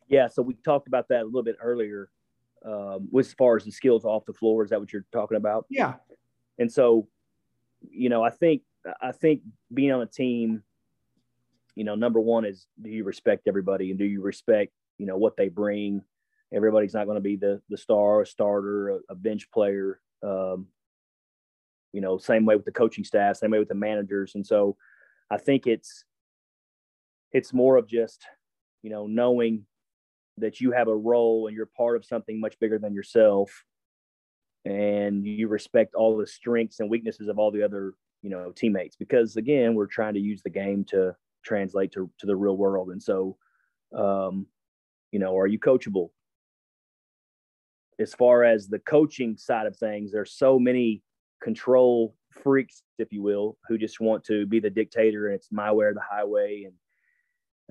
[0.07, 2.09] Yeah, so we talked about that a little bit earlier.
[2.65, 5.65] Um, as far as the skills off the floor, is that what you're talking about?
[5.69, 5.95] Yeah.
[6.57, 7.07] And so,
[7.89, 8.63] you know, I think
[9.01, 9.41] I think
[9.73, 10.63] being on a team
[11.75, 15.17] you know, number one is do you respect everybody and do you respect, you know,
[15.17, 16.01] what they bring?
[16.53, 19.99] Everybody's not going to be the the star, a starter, a, a bench player.
[20.23, 20.67] Um,
[21.91, 24.35] you know, same way with the coaching staff, same way with the managers.
[24.35, 24.77] And so
[25.29, 26.05] I think it's
[27.31, 28.23] it's more of just,
[28.81, 29.65] you know, knowing
[30.37, 33.63] that you have a role and you're part of something much bigger than yourself
[34.65, 38.95] and you respect all the strengths and weaknesses of all the other you know teammates
[38.95, 42.89] because again we're trying to use the game to translate to, to the real world.
[42.89, 43.37] And so,
[43.95, 44.47] um,
[45.11, 46.09] you know, are you coachable?
[47.99, 51.01] As far as the coaching side of things, there's so many
[51.41, 55.71] control freaks, if you will, who just want to be the dictator and it's my
[55.71, 56.63] way or the highway.
[56.65, 56.73] And,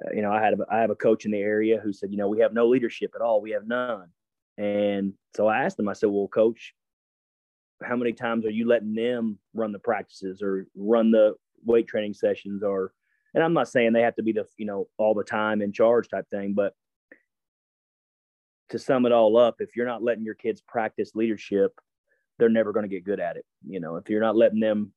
[0.02, 2.10] uh, you know, I had a, I have a coach in the area who said,
[2.10, 3.40] you know, we have no leadership at all.
[3.40, 4.08] We have none.
[4.56, 6.74] And so I asked him, I said, well, coach,
[7.82, 12.14] how many times are you letting them run the practices or run the weight training
[12.14, 12.92] sessions or
[13.34, 15.72] and I'm not saying they have to be the, you know, all the time in
[15.72, 16.72] charge type thing, but
[18.68, 21.72] to sum it all up, if you're not letting your kids practice leadership,
[22.38, 23.44] they're never going to get good at it.
[23.66, 24.92] You know, if you're not letting them,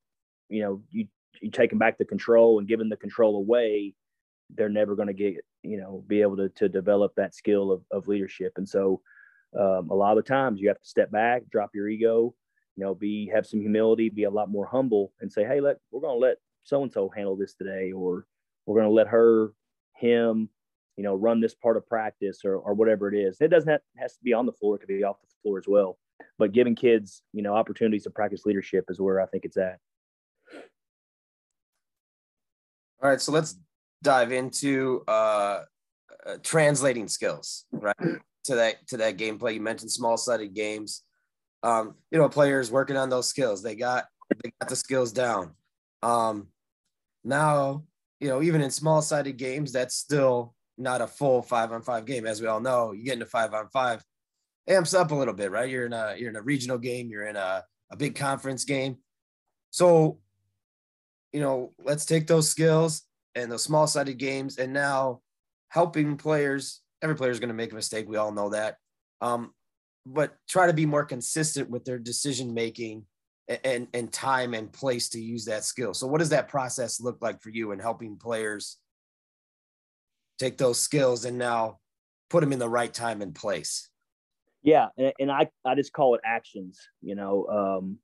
[0.49, 1.07] you know, you
[1.41, 3.93] you taking back the control and giving the control away,
[4.55, 7.81] they're never going to get you know be able to to develop that skill of,
[7.91, 8.53] of leadership.
[8.57, 9.01] And so
[9.57, 12.33] um, a lot of times you have to step back, drop your ego,
[12.75, 15.77] you know, be have some humility, be a lot more humble, and say, hey, let
[15.91, 18.25] we're going to let so and so handle this today, or
[18.65, 19.53] we're going to let her,
[19.95, 20.49] him,
[20.95, 23.41] you know, run this part of practice or, or whatever it is.
[23.41, 25.57] It doesn't have has to be on the floor; it could be off the floor
[25.57, 25.97] as well.
[26.38, 29.79] But giving kids, you know, opportunities to practice leadership is where I think it's at.
[33.01, 33.55] All right, so let's
[34.03, 35.63] dive into uh,
[36.25, 37.95] uh, translating skills, right?
[38.47, 39.53] to that to that gameplay.
[39.53, 41.03] You mentioned small sided games.
[41.63, 43.62] Um, you know, players working on those skills.
[43.62, 44.05] They got
[44.43, 45.51] they got the skills down.
[46.01, 46.47] Um,
[47.23, 47.83] now,
[48.19, 52.05] you know, even in small sided games, that's still not a full five on five
[52.05, 52.25] game.
[52.25, 54.03] As we all know, you get into five on five,
[54.67, 55.69] amps up a little bit, right?
[55.69, 58.97] You're in a you're in a regional game, you're in a, a big conference game.
[59.71, 60.19] So,
[61.33, 63.06] you know, let's take those skills
[63.38, 65.21] and those small sided games and now
[65.69, 66.82] helping players.
[67.02, 68.08] Every player is going to make a mistake.
[68.08, 68.78] We all know that.
[69.21, 69.54] Um,
[70.06, 73.06] but try to be more consistent with their decision making
[73.63, 75.93] and, and time and place to use that skill.
[75.93, 78.78] So, what does that process look like for you in helping players
[80.39, 81.80] take those skills and now
[82.30, 83.89] put them in the right time and place?
[84.63, 86.80] Yeah, and, and I I just call it actions.
[87.02, 88.00] You know, um,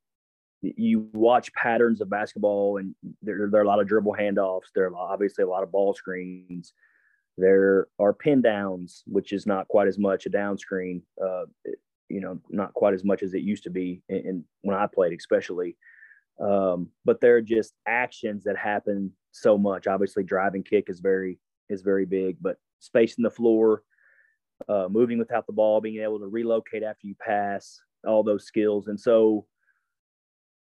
[0.64, 4.72] you watch patterns of basketball, and there, there are a lot of dribble handoffs.
[4.74, 6.74] There are obviously a lot of ball screens.
[7.38, 11.02] There are pin downs, which is not quite as much a down screen.
[11.22, 11.44] Uh,
[12.10, 15.14] you know, not quite as much as it used to be, and when I played,
[15.14, 15.76] especially.
[16.40, 19.88] Um, but there are just actions that happen so much.
[19.88, 23.84] Obviously, driving kick is very is very big, but spacing the floor,
[24.70, 28.88] uh, moving without the ball, being able to relocate after you pass, all those skills.
[28.88, 29.46] And so,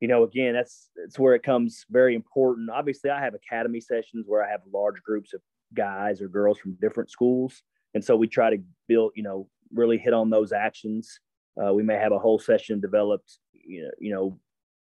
[0.02, 2.72] you know, again, that's that's where it comes very important.
[2.72, 5.42] Obviously, I have academy sessions where I have large groups of
[5.74, 7.62] guys or girls from different schools,
[7.94, 11.20] and so we try to build, you know, really hit on those actions.
[11.56, 14.40] Uh, we may have a whole session developed, you know, you know,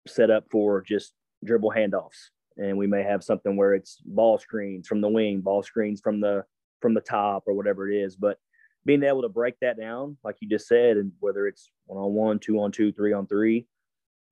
[0.07, 1.13] set up for just
[1.45, 5.63] dribble handoffs, and we may have something where it's ball screens from the wing, ball
[5.63, 6.45] screens from the
[6.81, 8.15] from the top, or whatever it is.
[8.15, 8.39] But
[8.87, 12.13] being able to break that down, like you just said, and whether it's one on
[12.15, 13.67] one, two on two, three on three,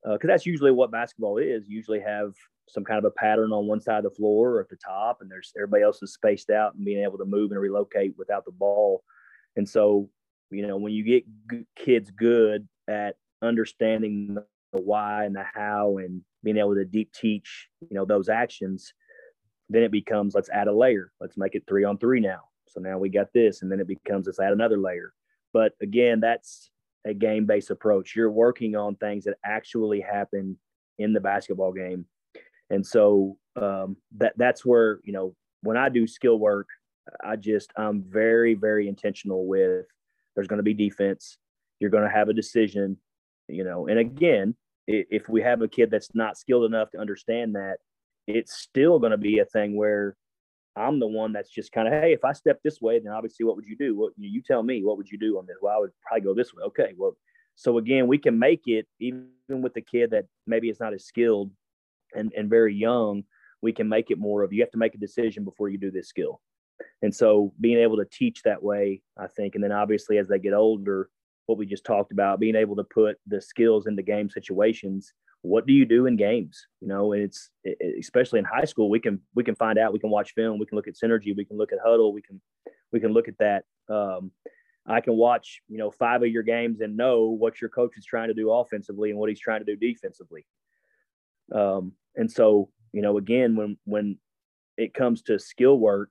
[0.05, 1.69] because uh, that's usually what basketball is.
[1.69, 2.35] You usually have
[2.69, 5.19] some kind of a pattern on one side of the floor or at the top,
[5.21, 8.45] and there's everybody else is spaced out and being able to move and relocate without
[8.45, 9.03] the ball.
[9.57, 10.09] And so,
[10.51, 14.37] you know, when you get g- kids good at understanding
[14.73, 18.93] the why and the how and being able to deep teach, you know, those actions,
[19.69, 21.13] then it becomes let's add a layer.
[21.21, 23.87] Let's make it three on three now so now we got this, and then it
[23.87, 25.13] becomes let's add another layer.
[25.53, 26.71] But again, that's
[27.09, 28.15] a game based approach.
[28.15, 30.59] You're working on things that actually happen
[30.99, 32.07] in the basketball game.
[32.71, 36.69] And so um, that that's where, you know, when I do skill work,
[37.25, 39.87] I just, I'm very, very intentional with
[40.35, 41.39] there's going to be defense.
[41.81, 42.99] You're going to have a decision,
[43.49, 44.55] you know, and again,
[44.87, 47.77] if we have a kid that's not skilled enough to understand that,
[48.27, 50.17] it's still going to be a thing where
[50.79, 53.45] I'm the one that's just kind of, hey, if I step this way, then obviously,
[53.45, 53.97] what would you do?
[53.97, 55.57] What you tell me, what would you do on this?
[55.61, 56.63] Well, I would probably go this way.
[56.65, 57.17] Okay, well,
[57.55, 61.05] so again, we can make it even with the kid that maybe is not as
[61.05, 61.51] skilled
[62.15, 63.25] and and very young.
[63.61, 65.91] We can make it more of you have to make a decision before you do
[65.91, 66.41] this skill,
[67.03, 70.39] and so being able to teach that way, I think, and then obviously as they
[70.39, 71.11] get older,
[71.47, 75.67] what we just talked about, being able to put the skills into game situations what
[75.67, 76.67] do you do in games?
[76.81, 79.93] You know and it's it, especially in high school we can we can find out
[79.93, 82.23] we can watch film we can look at synergy we can look at Hudl we
[82.23, 82.41] can
[82.93, 83.65] we can look at that.
[83.89, 84.33] Um,
[84.87, 88.07] i can watch you know five of your games and know what your coach is
[88.07, 90.45] trying to do offensively and what he's trying to do defensively.
[91.55, 94.19] Um, and so you know again when when
[94.77, 96.11] it comes to skill work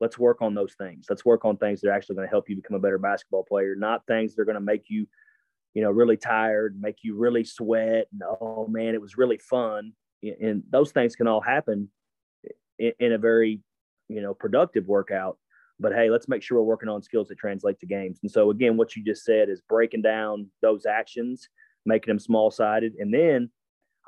[0.00, 1.06] let's work on those things.
[1.08, 3.44] Let's work on things that are actually going to help you become a better basketball
[3.44, 5.06] player not things that are going to make you
[5.74, 8.06] you know, really tired, make you really sweat.
[8.12, 9.92] And oh man, it was really fun.
[10.22, 11.88] And those things can all happen
[12.78, 13.60] in, a very,
[14.08, 15.38] you know, productive workout.
[15.78, 18.18] But hey, let's make sure we're working on skills that translate to games.
[18.22, 21.48] And so again, what you just said is breaking down those actions,
[21.86, 23.50] making them small sided, and then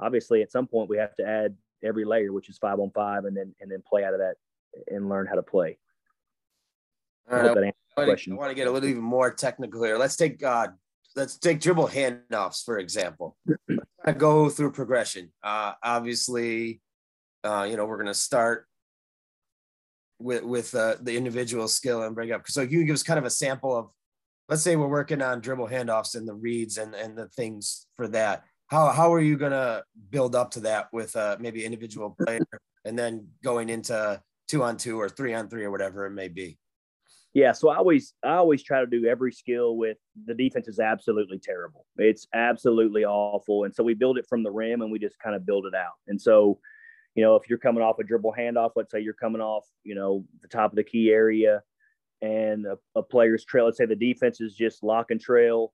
[0.01, 3.25] obviously at some point we have to add every layer, which is five on five,
[3.25, 4.35] and then and then play out of that
[4.89, 5.79] and learn how to play.
[7.31, 7.51] All right, I,
[8.03, 9.97] I, want to, I want to get a little even more technical here.
[9.97, 10.69] Let's take uh,
[11.17, 13.37] let's take dribble handoffs for example.
[14.05, 15.31] I go through progression.
[15.43, 16.81] Uh, obviously,
[17.45, 18.67] uh, you know we're going to start
[20.19, 22.49] with with uh, the individual skill and bring up.
[22.49, 23.91] So you give us kind of a sample of,
[24.49, 28.09] let's say we're working on dribble handoffs and the reads and and the things for
[28.09, 28.45] that.
[28.69, 32.41] How how are you going to build up to that with uh, maybe individual player
[32.85, 36.29] and then going into two on two or three on three or whatever it may
[36.29, 36.59] be.
[37.33, 40.81] Yeah, so I always I always try to do every skill with the defense is
[40.81, 41.87] absolutely terrible.
[41.97, 45.37] It's absolutely awful, and so we build it from the rim and we just kind
[45.37, 45.93] of build it out.
[46.09, 46.59] And so,
[47.15, 49.95] you know, if you're coming off a dribble handoff, let's say you're coming off, you
[49.95, 51.63] know, the top of the key area,
[52.21, 53.67] and a, a player's trail.
[53.67, 55.73] Let's say the defense is just lock and trail,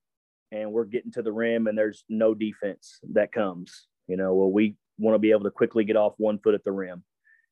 [0.52, 3.86] and we're getting to the rim, and there's no defense that comes.
[4.08, 6.64] You know, well, we want to be able to quickly get off one foot at
[6.64, 7.02] the rim,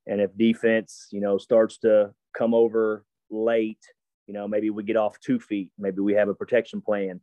[0.07, 3.83] and if defense, you know, starts to come over late,
[4.27, 5.71] you know, maybe we get off two feet.
[5.79, 7.21] Maybe we have a protection plan.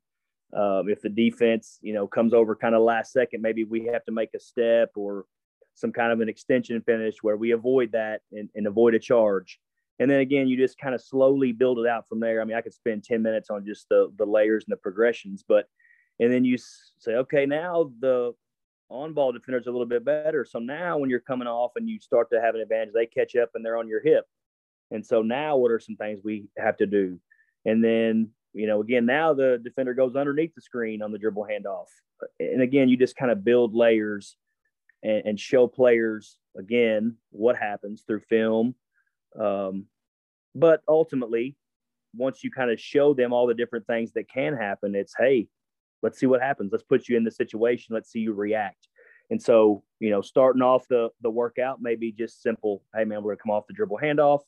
[0.56, 4.04] Um, if the defense, you know, comes over kind of last second, maybe we have
[4.06, 5.26] to make a step or
[5.76, 9.60] some kind of an extension finish where we avoid that and, and avoid a charge.
[10.00, 12.42] And then again, you just kind of slowly build it out from there.
[12.42, 15.44] I mean, I could spend 10 minutes on just the, the layers and the progressions,
[15.48, 15.68] but,
[16.20, 18.34] and then you say, okay, now the
[18.90, 20.46] on ball defender's a little bit better.
[20.46, 23.36] So now when you're coming off and you start to have an advantage, they catch
[23.36, 24.26] up and they're on your hip.
[24.92, 27.20] And so now what are some things we have to do?
[27.66, 31.48] And then, you know, again, now the defender goes underneath the screen on the dribble
[31.50, 31.88] handoff.
[32.40, 34.36] And again, you just kind of build layers
[35.04, 38.76] and, and show players again what happens through film.
[39.40, 39.86] Um,
[40.54, 41.56] but ultimately,
[42.14, 45.48] once you kind of show them all the different things that can happen, it's hey,
[46.04, 46.72] let's see what happens.
[46.72, 47.94] Let's put you in the situation.
[47.94, 48.88] Let's see you react.
[49.30, 52.84] And so, you know, starting off the the workout maybe just simple.
[52.94, 54.42] Hey man, we're gonna come off the dribble handoff.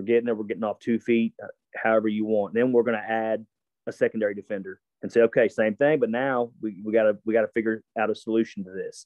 [0.00, 0.34] We're getting there.
[0.34, 2.54] We're getting off two feet, uh, however you want.
[2.54, 3.44] Then we're going to add
[3.86, 7.34] a secondary defender and say, okay, same thing, but now we, we got to we
[7.34, 9.04] got to figure out a solution to this.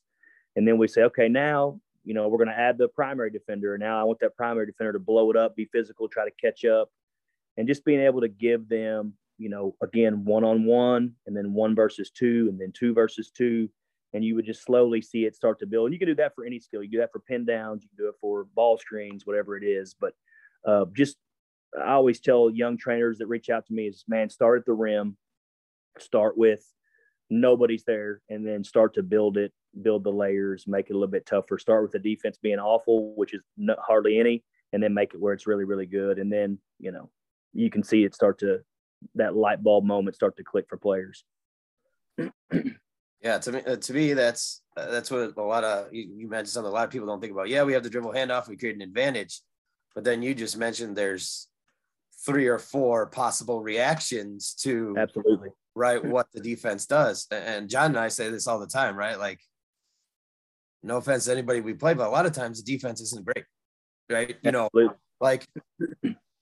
[0.55, 3.77] And then we say, okay, now you know we're going to add the primary defender.
[3.77, 6.65] Now I want that primary defender to blow it up, be physical, try to catch
[6.65, 6.91] up,
[7.57, 11.55] and just being able to give them, you know, again one on one, and then
[11.55, 13.69] one versus two, and then two versus two,
[14.13, 15.87] and you would just slowly see it start to build.
[15.87, 16.85] And you can do that for any skill.
[16.85, 19.65] You do that for pin downs, you can do it for ball screens, whatever it
[19.65, 19.97] is.
[20.01, 20.13] But
[20.67, 21.17] uh, just
[21.79, 24.73] I always tell young trainers that reach out to me is, man, start at the
[24.73, 25.17] rim,
[25.99, 26.65] start with
[27.31, 31.09] nobody's there, and then start to build it, build the layers, make it a little
[31.09, 31.59] bit tougher.
[31.59, 35.21] Start with the defense being awful, which is not, hardly any, and then make it
[35.21, 36.19] where it's really, really good.
[36.19, 37.11] And then, you know,
[37.53, 38.61] you can see it start to
[39.17, 41.25] that light bulb moment start to click for players.
[43.21, 46.29] Yeah, to me, uh, to me, that's uh, that's what a lot of you, you
[46.29, 47.49] mentioned something a lot of people don't think about.
[47.49, 49.41] Yeah, we have the dribble handoff, we create an advantage,
[49.95, 51.49] but then you just mentioned there's
[52.25, 57.27] three or four possible reactions to absolutely right what the defense does.
[57.31, 59.19] And John and I say this all the time, right?
[59.19, 59.41] Like,
[60.83, 63.45] no offense to anybody we play, but a lot of times the defense isn't great,
[64.11, 64.37] right?
[64.43, 64.97] You know, absolutely.
[65.21, 65.47] like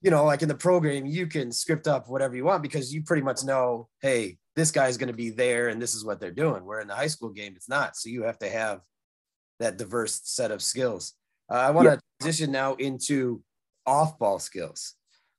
[0.03, 3.03] you know, like in the program, you can script up whatever you want because you
[3.03, 6.29] pretty much know, hey, this guy's going to be there and this is what they're
[6.29, 6.65] doing.
[6.65, 7.95] Where in the high school game, it's not.
[7.95, 8.81] So you have to have
[9.59, 11.13] that diverse set of skills.
[11.51, 13.41] Uh, I want to transition now into
[13.85, 14.95] off-ball skills,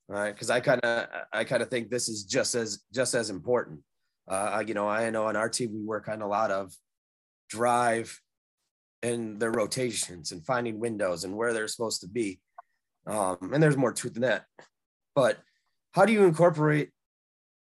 [0.08, 0.32] right?
[0.32, 3.80] Because I kind of I kind of think this is just as just as important.
[4.28, 6.72] Uh, you know, I know on our team we work on a lot of
[7.48, 8.18] drive
[9.02, 12.40] and their rotations and finding windows and where they're supposed to be.
[13.06, 14.46] Um, and there's more to it than that.
[15.14, 15.38] But
[15.92, 16.90] how do you incorporate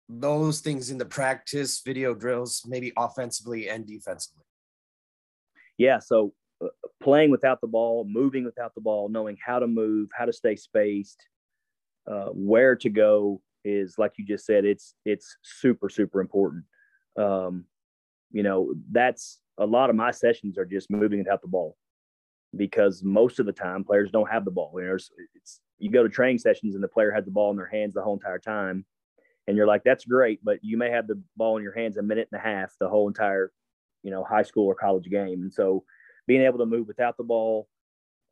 [0.07, 4.43] those things into practice, video drills, maybe offensively and defensively?
[5.77, 5.99] Yeah.
[5.99, 6.33] So
[7.03, 10.55] playing without the ball, moving without the ball, knowing how to move, how to stay
[10.55, 11.27] spaced,
[12.09, 14.65] uh, where to go is like you just said.
[14.65, 16.63] It's it's super super important.
[17.17, 17.65] Um,
[18.31, 21.77] you know, that's a lot of my sessions are just moving without the ball
[22.55, 24.71] because most of the time players don't have the ball.
[24.75, 27.51] You know, it's, it's you go to training sessions and the player has the ball
[27.51, 28.85] in their hands the whole entire time,
[29.47, 32.01] and you're like, that's great, but you may have the ball in your hands a
[32.01, 33.51] minute and a half the whole entire,
[34.03, 35.83] you know, high school or college game, and so
[36.27, 37.67] being able to move without the ball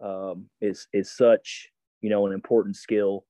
[0.01, 1.69] um, is is such
[2.01, 3.25] you know an important skill,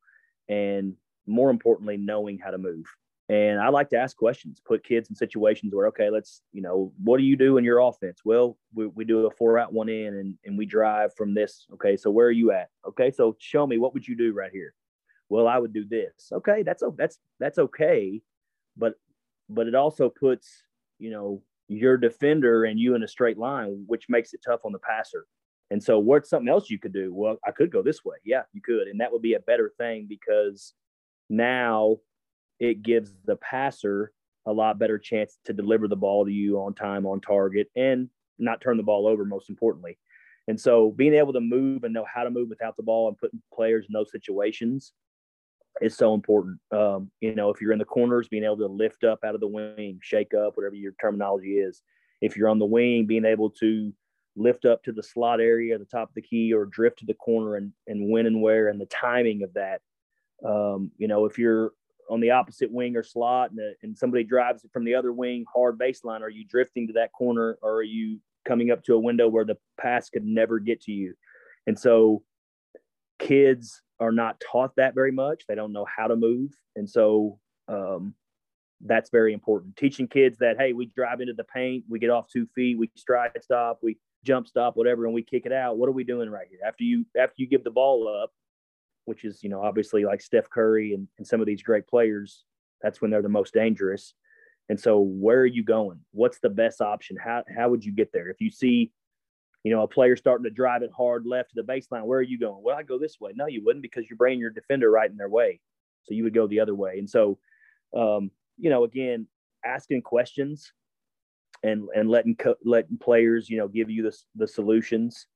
[0.49, 0.95] and
[1.27, 2.85] more importantly, knowing how to move.
[3.29, 6.91] And I like to ask questions, put kids in situations where, okay, let's, you know,
[7.01, 8.19] what do you do in your offense?
[8.25, 11.65] Well, we, we do a four out, one in, and, and we drive from this.
[11.75, 12.67] Okay, so where are you at?
[12.85, 14.73] Okay, so show me what would you do right here?
[15.29, 16.11] Well, I would do this.
[16.29, 18.21] Okay, that's that's that's okay,
[18.75, 18.95] but
[19.47, 20.63] but it also puts
[20.99, 21.41] you know
[21.71, 25.25] your defender and you in a straight line, which makes it tough on the passer.
[25.69, 27.13] And so, what's something else you could do?
[27.13, 28.17] Well, I could go this way.
[28.25, 28.87] Yeah, you could.
[28.87, 30.73] And that would be a better thing because
[31.29, 31.97] now
[32.59, 34.11] it gives the passer
[34.45, 38.09] a lot better chance to deliver the ball to you on time, on target, and
[38.37, 39.97] not turn the ball over, most importantly.
[40.49, 43.17] And so, being able to move and know how to move without the ball and
[43.17, 44.91] putting players in those situations
[45.81, 46.59] is so important.
[46.71, 49.41] Um, you know, if you're in the corners, being able to lift up out of
[49.41, 51.81] the wing, shake up, whatever your terminology is.
[52.21, 53.93] If you're on the wing, being able to
[54.35, 57.13] lift up to the slot area, the top of the key, or drift to the
[57.13, 59.81] corner and, and when and where, and the timing of that.
[60.45, 61.71] Um, you know, if you're
[62.09, 65.45] on the opposite wing or slot and, and somebody drives it from the other wing
[65.53, 68.99] hard baseline, are you drifting to that corner or are you coming up to a
[68.99, 71.13] window where the pass could never get to you?
[71.67, 72.23] And so
[73.21, 75.43] kids are not taught that very much.
[75.47, 76.51] They don't know how to move.
[76.75, 78.15] And so um,
[78.83, 79.77] that's very important.
[79.77, 82.89] Teaching kids that, hey, we drive into the paint, we get off two feet, we
[82.95, 85.77] stride stop, we jump stop, whatever, and we kick it out.
[85.77, 86.59] What are we doing right here?
[86.65, 88.31] After you after you give the ball up,
[89.05, 92.43] which is, you know, obviously like Steph Curry and, and some of these great players,
[92.81, 94.13] that's when they're the most dangerous.
[94.69, 95.99] And so where are you going?
[96.11, 97.17] What's the best option?
[97.23, 98.29] How how would you get there?
[98.29, 98.91] If you see,
[99.63, 102.23] you know, a player starting to drive it hard left to the baseline, where are
[102.23, 102.63] you going?
[102.63, 103.31] Well, I go this way.
[103.35, 105.59] No, you wouldn't because you're bringing your defender right in their way.
[106.03, 106.97] So you would go the other way.
[106.97, 107.37] And so
[107.95, 109.27] um, you know, again,
[109.65, 110.71] asking questions
[111.63, 115.27] and and letting co- letting players you know give you the the solutions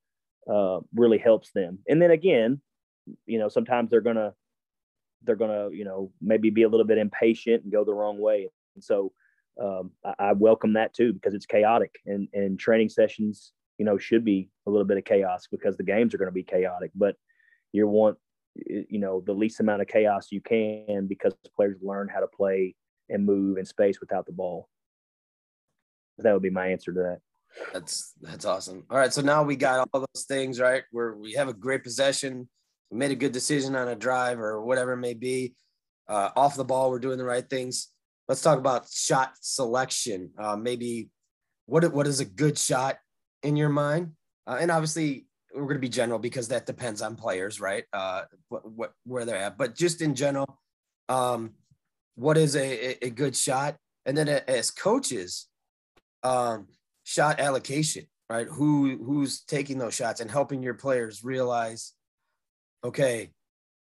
[0.52, 1.80] uh, really helps them.
[1.88, 2.62] And then again,
[3.26, 4.34] you know, sometimes they're gonna
[5.24, 8.50] they're gonna you know maybe be a little bit impatient and go the wrong way.
[8.76, 9.12] And so
[9.62, 13.98] um, I, I, welcome that too because it's chaotic and and training sessions you know
[13.98, 16.92] should be a little bit of chaos because the games are going to be chaotic.
[16.96, 17.16] But
[17.72, 18.18] you want
[18.56, 22.76] you know the least amount of chaos you can because players learn how to play
[23.10, 24.70] and move in space without the ball.
[26.18, 27.20] That would be my answer to that.
[27.74, 28.86] That's that's awesome.
[28.90, 30.84] All right, so now we got all those things right.
[30.92, 32.50] Where we have a great possession,
[32.90, 35.54] we made a good decision on a drive or whatever it may be.
[36.08, 37.90] Uh, off the ball, we're doing the right things.
[38.28, 40.32] Let's talk about shot selection.
[40.38, 41.10] Uh, maybe
[41.66, 42.98] what what is a good shot
[43.46, 44.12] in your mind?
[44.48, 47.86] Uh, and obviously, we're going to be general because that depends on players, right?
[47.94, 50.60] Uh, what, what where they're at, but just in general,
[51.08, 51.54] um,
[52.16, 53.76] what is a, a good shot,
[54.06, 55.48] and then as coaches,
[56.24, 56.68] um,
[57.04, 58.48] shot allocation, right?
[58.48, 61.94] Who who's taking those shots and helping your players realize,
[62.84, 63.32] okay,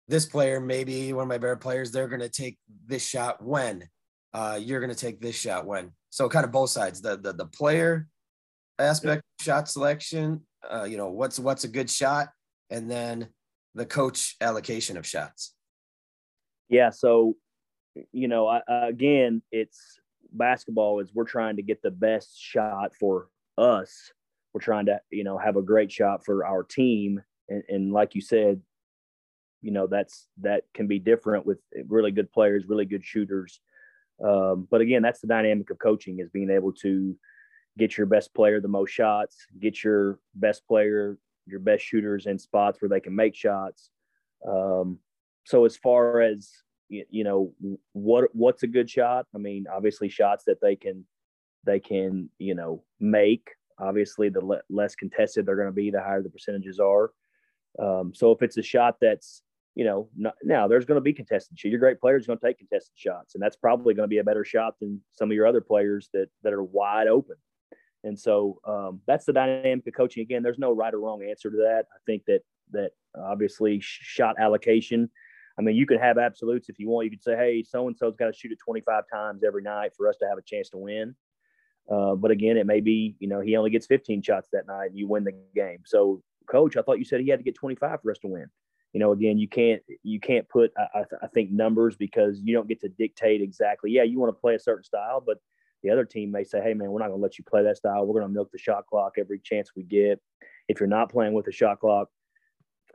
[0.08, 3.88] this player maybe one of my better players, they're going to take this shot when
[4.34, 5.92] uh, you're going to take this shot when.
[6.10, 8.08] So kind of both sides, the the, the player
[8.80, 12.30] aspect, shot selection, uh, you know, what's what's a good shot,
[12.70, 13.30] and then
[13.76, 15.56] the coach allocation of shots.
[16.70, 16.90] Yeah.
[16.90, 17.36] So
[18.12, 20.00] you know, I, again, it's
[20.32, 24.12] basketball is we're trying to get the best shot for us.
[24.54, 27.22] We're trying to, you know, have a great shot for our team.
[27.50, 28.62] And, and like you said,
[29.62, 33.62] you know, that's that can be different with really good players, really good shooters.
[34.24, 37.16] Um, but again, that's the dynamic of coaching is being able to
[37.78, 42.38] get your best player the most shots, get your best player, your best shooters in
[42.38, 43.90] spots where they can make shots.
[44.48, 45.00] Um,
[45.46, 46.52] so as far as
[46.90, 47.52] you know
[47.94, 49.26] what what's a good shot?
[49.34, 51.06] I mean obviously shots that they can
[51.66, 53.50] they can you know make.
[53.80, 57.12] Obviously the le- less contested they're going to be the higher the percentages are.
[57.80, 59.42] Um, so if it's a shot that's
[59.74, 62.46] you know not, now there's going to be contested shots your great players going to
[62.46, 65.36] take contested shots and that's probably going to be a better shot than some of
[65.36, 67.36] your other players that that are wide open
[68.04, 71.50] and so um, that's the dynamic of coaching again there's no right or wrong answer
[71.50, 72.42] to that i think that
[72.72, 75.10] that obviously shot allocation
[75.58, 77.06] I mean, you could have absolutes if you want.
[77.06, 79.92] You could say, hey, so and so's got to shoot it 25 times every night
[79.96, 81.16] for us to have a chance to win.
[81.92, 84.90] Uh, but again, it may be, you know, he only gets 15 shots that night
[84.90, 85.80] and you win the game.
[85.86, 88.48] So, coach, I thought you said he had to get 25 for us to win.
[88.94, 92.68] You know, again, you can't you can't put I, I think numbers because you don't
[92.68, 93.90] get to dictate exactly.
[93.90, 95.40] Yeah, you want to play a certain style, but
[95.84, 97.78] the other team may say, hey man, we're not going to let you play that
[97.78, 98.06] style.
[98.06, 100.20] We're going to milk the shot clock every chance we get.
[100.68, 102.10] If you're not playing with the shot clock,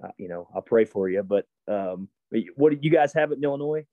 [0.02, 1.22] uh, you know, I'll pray for you.
[1.22, 2.08] But um,
[2.56, 3.84] what do you guys have in Illinois?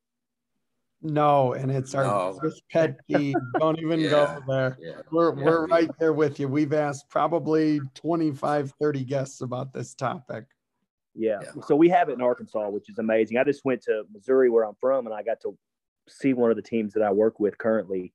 [1.01, 2.39] No, and it's our no.
[2.71, 3.35] pet peeve.
[3.59, 4.77] Don't even yeah, go there.
[4.79, 6.47] Yeah, we're yeah, we're right there with you.
[6.47, 10.45] We've asked probably 25, 30 guests about this topic.
[11.13, 11.39] Yeah.
[11.67, 13.37] So we have it in Arkansas, which is amazing.
[13.37, 15.57] I just went to Missouri where I'm from and I got to
[16.07, 18.13] see one of the teams that I work with currently.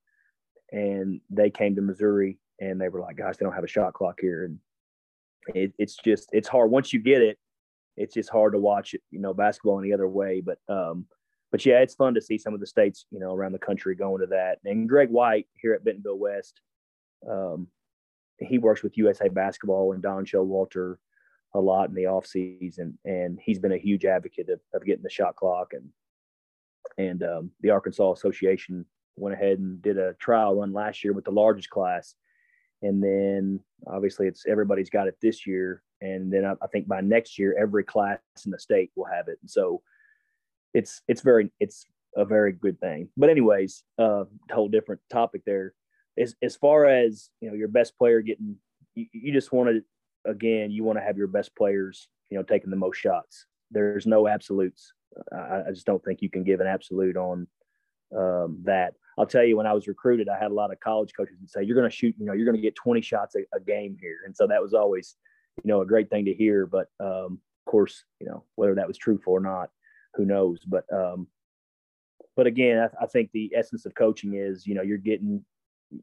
[0.72, 3.94] And they came to Missouri and they were like, gosh, they don't have a shot
[3.94, 4.44] clock here.
[4.44, 4.58] And
[5.54, 6.70] it, it's just, it's hard.
[6.70, 7.38] Once you get it,
[7.96, 10.40] it's just hard to watch, you know, basketball any other way.
[10.40, 11.06] But um,
[11.50, 13.94] but yeah, it's fun to see some of the states, you know, around the country
[13.94, 14.58] going to that.
[14.64, 16.60] And Greg White here at Bentonville West,
[17.28, 17.66] um,
[18.38, 20.96] he works with USA Basketball and Don Showalter
[21.54, 25.02] a lot in the off season, and he's been a huge advocate of, of getting
[25.02, 25.72] the shot clock.
[25.72, 25.88] And
[26.96, 28.86] and um, the Arkansas Association
[29.16, 32.14] went ahead and did a trial run last year with the largest class,
[32.82, 35.82] and then obviously it's everybody's got it this year.
[36.00, 39.28] And then I, I, think by next year every class in the state will have
[39.28, 39.38] it.
[39.42, 39.82] And so
[40.72, 41.84] it's it's very it's
[42.16, 43.08] a very good thing.
[43.16, 45.74] But anyways uh whole different topic there.
[46.18, 48.56] As, as far as you know your best player getting
[48.94, 49.82] you, you just want to
[50.24, 53.46] again, you want to have your best players, you know, taking the most shots.
[53.70, 54.92] There's no absolutes.
[55.32, 57.46] I, I just don't think you can give an absolute on
[58.16, 58.94] um, that.
[59.18, 61.50] I'll tell you, when I was recruited, I had a lot of college coaches that
[61.50, 63.60] say, "You're going to shoot, you know, you're going to get 20 shots a, a,
[63.60, 65.16] game here," and so that was always,
[65.62, 66.66] you know, a great thing to hear.
[66.66, 69.70] But um, of course, you know, whether that was truthful or not,
[70.14, 70.60] who knows?
[70.66, 71.26] But um,
[72.36, 75.44] but again, I, I think the essence of coaching is, you know, you're getting,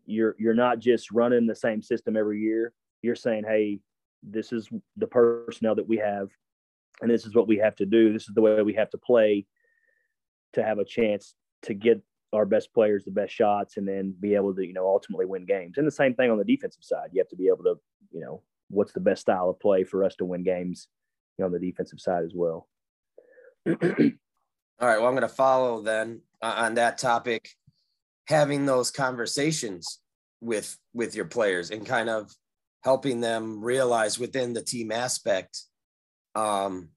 [0.05, 2.73] you're you're not just running the same system every year.
[3.01, 3.79] You're saying, "Hey,
[4.21, 6.29] this is the personnel that we have,
[7.01, 8.13] and this is what we have to do.
[8.13, 9.45] This is the way we have to play
[10.53, 12.01] to have a chance to get
[12.33, 15.45] our best players the best shots and then be able to, you know, ultimately win
[15.45, 15.77] games.
[15.77, 17.09] And the same thing on the defensive side.
[17.13, 17.75] You have to be able to,
[18.11, 20.87] you know, what's the best style of play for us to win games
[21.37, 22.67] you know, on the defensive side as well.
[23.67, 24.99] All right.
[24.99, 27.49] Well, I'm going to follow then uh, on that topic,
[28.27, 29.99] having those conversations
[30.41, 32.31] with with your players and kind of
[32.83, 35.63] helping them realize within the team aspect
[36.35, 36.89] um,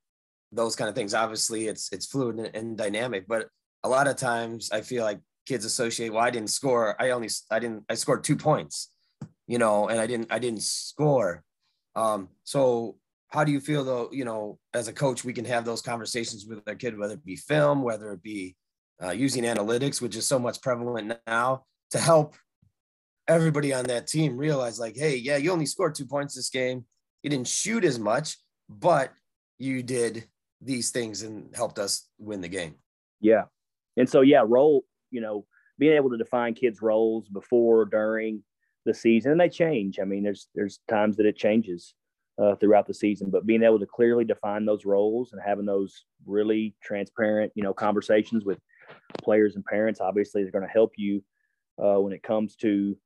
[0.52, 1.14] those kind of things.
[1.14, 3.48] Obviously, it's it's fluid and, and, dynamic, but
[3.82, 6.12] a lot of times I feel like kids associate.
[6.12, 7.00] Well, I didn't score.
[7.00, 8.92] I only I didn't I scored two points,
[9.46, 11.42] you know, and I didn't I didn't score.
[11.96, 12.96] Um, so
[13.28, 14.08] how do you feel though?
[14.12, 17.24] You know, as a coach, we can have those conversations with our kid, whether it
[17.24, 18.56] be film, whether it be
[19.02, 22.34] uh, using analytics, which is so much prevalent now, to help
[23.28, 26.84] everybody on that team realize like, hey, yeah, you only scored two points this game.
[27.22, 28.36] You didn't shoot as much,
[28.68, 29.12] but
[29.58, 30.26] you did
[30.60, 32.74] these things and helped us win the game.
[33.20, 33.44] Yeah.
[34.00, 35.46] And so, yeah, role, you know,
[35.78, 38.42] being able to define kids' roles before, during
[38.84, 39.98] the season, and they change.
[40.00, 41.94] I mean, there's there's times that it changes
[42.40, 46.04] uh, throughout the season, but being able to clearly define those roles and having those
[46.26, 48.58] really transparent, you know, conversations with
[49.22, 51.22] players and parents, obviously, is going to help you
[51.82, 52.96] uh, when it comes to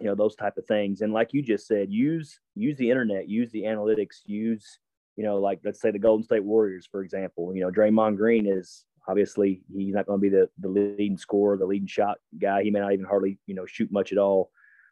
[0.00, 3.28] you know those type of things and like you just said use use the internet
[3.28, 4.80] use the analytics use
[5.16, 8.44] you know like let's say the golden state warriors for example you know draymond green
[8.44, 12.62] is obviously he's not going to be the, the leading scorer the leading shot guy
[12.62, 14.50] he may not even hardly you know shoot much at all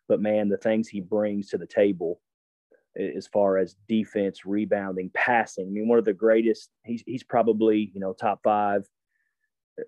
[0.08, 2.20] but man the things he brings to the table
[3.16, 7.90] as far as defense rebounding passing i mean one of the greatest he's, he's probably
[7.94, 8.86] you know top five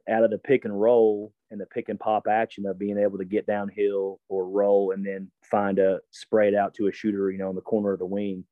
[0.09, 3.19] out of the pick and roll and the pick and pop action of being able
[3.19, 7.31] to get downhill or roll and then find a spray it out to a shooter,
[7.31, 8.45] you know, in the corner of the wing.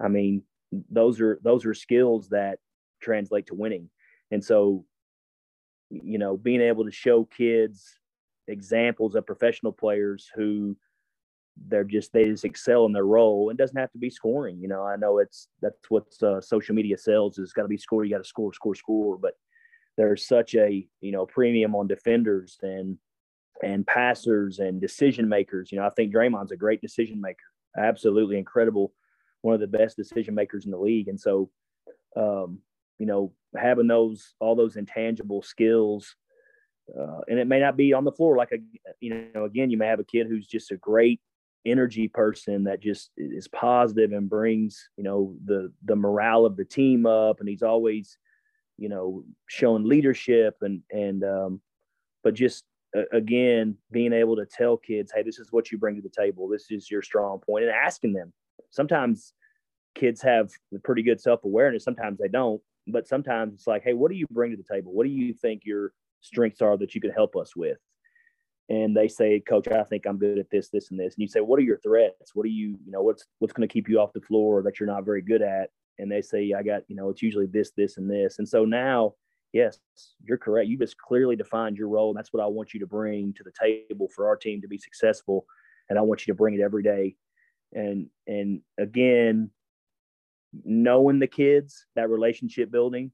[0.00, 0.42] I mean,
[0.90, 2.58] those are those are skills that
[3.00, 3.90] translate to winning.
[4.30, 4.84] And so,
[5.90, 7.98] you know, being able to show kids
[8.46, 10.76] examples of professional players who
[11.66, 13.50] they're just they just excel in their role.
[13.50, 14.60] and doesn't have to be scoring.
[14.60, 17.76] You know, I know it's that's what uh, social media sells is got to be
[17.76, 18.04] score.
[18.04, 19.18] You got to score, score, score.
[19.18, 19.34] But
[19.96, 22.98] there's such a you know premium on defenders and
[23.62, 25.72] and passers and decision makers.
[25.72, 27.44] You know, I think Draymond's a great decision maker,
[27.76, 28.92] absolutely incredible,
[29.42, 31.08] one of the best decision makers in the league.
[31.08, 31.50] And so,
[32.16, 32.60] um,
[32.98, 36.16] you know, having those all those intangible skills,
[36.98, 38.58] uh, and it may not be on the floor like a
[39.00, 41.20] you know again you may have a kid who's just a great
[41.66, 46.64] energy person that just is positive and brings you know the the morale of the
[46.64, 48.16] team up and he's always
[48.78, 51.60] you know, showing leadership and and um,
[52.22, 52.64] but just
[52.96, 56.08] uh, again being able to tell kids, hey, this is what you bring to the
[56.08, 56.48] table.
[56.48, 58.32] This is your strong point, and asking them.
[58.70, 59.32] Sometimes
[59.94, 60.50] kids have
[60.84, 61.84] pretty good self awareness.
[61.84, 64.92] Sometimes they don't, but sometimes it's like, hey, what do you bring to the table?
[64.92, 67.78] What do you think your strengths are that you could help us with?
[68.70, 71.14] and they say, Coach, I think I'm good at this, this, and this.
[71.14, 72.34] And you say, What are your threats?
[72.34, 74.78] What are you, you know, what's what's going to keep you off the floor that
[74.78, 75.70] you're not very good at?
[75.98, 78.38] and they say, I got, you know, it's usually this, this, and this.
[78.38, 79.14] And so now,
[79.52, 79.78] yes,
[80.22, 80.68] you're correct.
[80.68, 82.10] You just clearly defined your role.
[82.10, 84.68] And that's what I want you to bring to the table for our team to
[84.68, 85.44] be successful.
[85.88, 87.16] And I want you to bring it every day.
[87.72, 89.50] And, and again,
[90.64, 93.12] knowing the kids, that relationship building,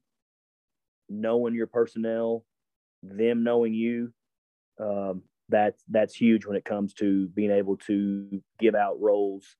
[1.09, 2.45] knowing your personnel,
[3.03, 4.13] them knowing you,
[4.79, 9.55] um, that's that's huge when it comes to being able to give out roles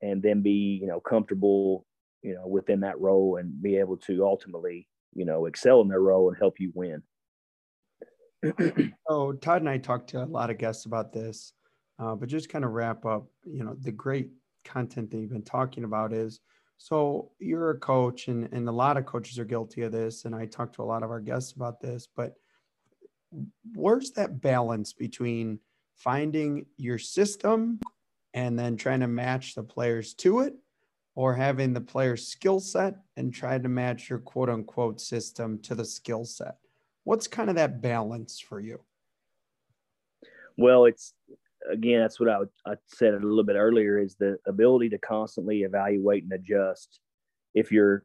[0.00, 1.84] and then be you know comfortable
[2.24, 6.00] you know, within that role and be able to ultimately, you know, excel in their
[6.00, 7.02] role and help you win.
[9.08, 11.52] oh, Todd and I talked to a lot of guests about this,
[11.98, 14.30] uh, but just kind of wrap up, you know, the great
[14.64, 16.40] content that you've been talking about is
[16.84, 20.26] so you're a coach and, and a lot of coaches are guilty of this.
[20.26, 22.34] And I talked to a lot of our guests about this, but
[23.74, 25.60] where's that balance between
[25.96, 27.80] finding your system
[28.34, 30.56] and then trying to match the players to it
[31.14, 35.74] or having the player's skill set and try to match your quote unquote system to
[35.74, 36.56] the skill set?
[37.04, 38.78] What's kind of that balance for you?
[40.58, 41.14] Well, it's
[41.70, 45.62] again, that's what I, I said a little bit earlier is the ability to constantly
[45.62, 47.00] evaluate and adjust.
[47.54, 48.04] If you're,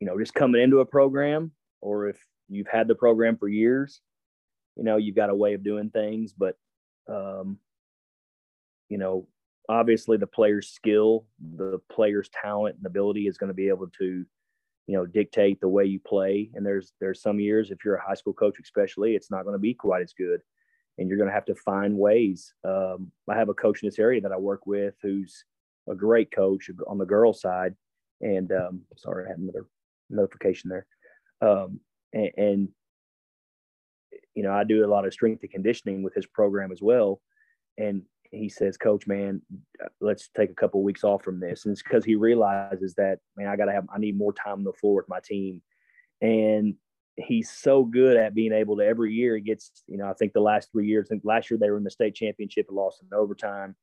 [0.00, 2.18] you know, just coming into a program, or if
[2.48, 4.00] you've had the program for years,
[4.76, 6.32] you know, you've got a way of doing things.
[6.32, 6.56] But,
[7.08, 7.58] um,
[8.88, 9.26] you know,
[9.68, 11.26] obviously the player's skill,
[11.56, 14.24] the player's talent and ability is going to be able to,
[14.86, 16.50] you know, dictate the way you play.
[16.54, 19.54] And there's there's some years if you're a high school coach, especially, it's not going
[19.54, 20.40] to be quite as good,
[20.98, 22.54] and you're going to have to find ways.
[22.64, 25.44] Um, I have a coach in this area that I work with who's
[25.88, 27.74] a great coach on the girls' side,
[28.20, 29.66] and um, sorry, I had another
[30.10, 30.86] notification there.
[31.40, 31.80] Um,
[32.12, 32.68] and, and
[34.34, 37.20] you know, I do a lot of strength and conditioning with his program as well,
[37.78, 39.42] and he says, Coach, man,
[40.00, 41.64] let's take a couple of weeks off from this.
[41.64, 44.54] And it's because he realizes that, man, I got to have, I need more time
[44.54, 45.62] on the floor with my team.
[46.20, 46.74] And
[47.16, 50.32] he's so good at being able to every year he gets, you know, I think
[50.32, 53.16] the last three years, last year they were in the state championship and lost in
[53.16, 53.74] overtime.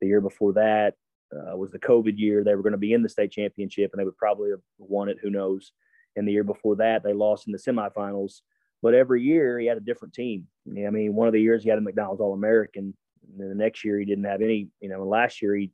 [0.00, 0.94] The year before that
[1.32, 2.42] uh, was the COVID year.
[2.42, 5.08] They were going to be in the state championship and they would probably have won
[5.08, 5.18] it.
[5.22, 5.72] Who knows?
[6.16, 8.40] And the year before that, they lost in the semifinals.
[8.82, 10.46] But every year he had a different team.
[10.66, 12.94] I mean, one of the years he had a McDonald's All American
[13.30, 14.68] and then the next year he didn't have any.
[14.80, 15.70] You know, last year he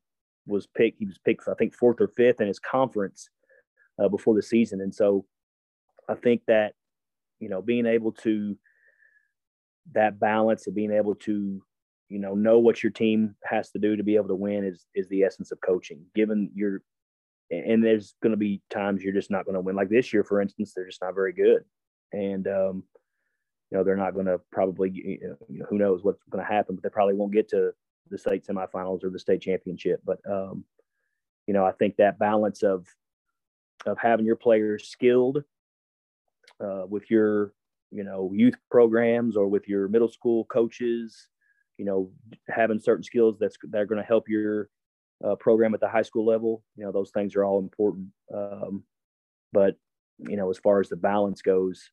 [0.46, 0.98] was picked.
[0.98, 3.30] He was picked, I think, fourth or fifth in his conference
[4.02, 4.80] uh, before the season.
[4.80, 5.24] And so
[6.08, 6.74] I think that
[7.40, 8.56] you know being able to
[9.92, 11.62] that balance of being able to
[12.08, 14.86] you know know what your team has to do to be able to win is
[14.94, 16.04] is the essence of coaching.
[16.14, 16.82] Given your
[17.50, 19.76] and there's going to be times you're just not going to win.
[19.76, 21.62] Like this year, for instance, they're just not very good,
[22.12, 22.82] and um,
[23.70, 26.74] you know they're not going to probably you know, who knows what's going to happen
[26.74, 27.72] but they probably won't get to
[28.10, 30.64] the state semifinals or the state championship but um,
[31.46, 32.86] you know i think that balance of
[33.86, 35.42] of having your players skilled
[36.62, 37.52] uh, with your
[37.90, 41.28] you know youth programs or with your middle school coaches
[41.78, 42.10] you know
[42.48, 44.68] having certain skills that's that are going to help your
[45.24, 48.82] uh, program at the high school level you know those things are all important um,
[49.52, 49.76] but
[50.18, 51.90] you know as far as the balance goes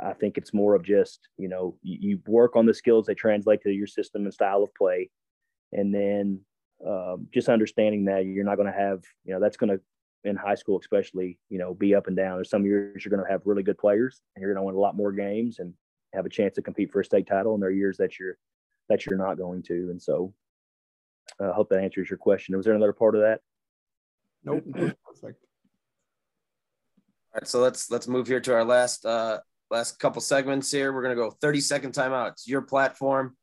[0.00, 3.16] I think it's more of just, you know, you, you, work on the skills that
[3.16, 5.10] translate to your system and style of play.
[5.72, 6.40] And then
[6.86, 9.80] um, just understanding that you're not going to have, you know, that's going to,
[10.24, 12.36] in high school especially, you know, be up and down.
[12.36, 14.76] There's some years you're going to have really good players and you're going to win
[14.76, 15.74] a lot more games and
[16.14, 17.54] have a chance to compete for a state title.
[17.54, 18.36] And there are years that you're,
[18.88, 19.88] that you're not going to.
[19.90, 20.32] And so
[21.40, 22.56] I uh, hope that answers your question.
[22.56, 23.40] Was there another part of that?
[24.44, 24.64] Nope.
[24.72, 25.44] Perfect.
[27.34, 29.38] All right, so let's let's move here to our last uh,
[29.70, 30.92] last couple segments here.
[30.92, 32.32] We're gonna go 30 second timeout.
[32.32, 33.36] It's your platform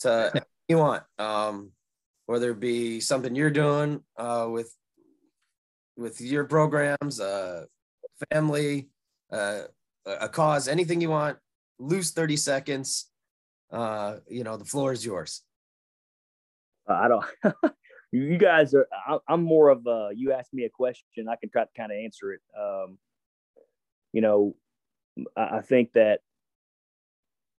[0.00, 1.04] to you want.
[1.18, 1.70] Um,
[2.26, 4.72] whether it be something you're doing uh, with
[5.96, 7.66] with your programs, uh,
[8.30, 8.88] family,
[9.30, 9.62] uh,
[10.06, 11.38] a cause, anything you want.
[11.78, 13.10] Lose 30 seconds.
[13.70, 15.42] Uh, you know, the floor is yours.
[16.86, 17.24] I don't.
[18.12, 18.86] you guys are.
[19.28, 20.10] I'm more of a.
[20.14, 22.40] You ask me a question, I can try to kind of answer it.
[22.58, 22.98] Um,
[24.12, 24.54] you know,
[25.36, 26.20] I think that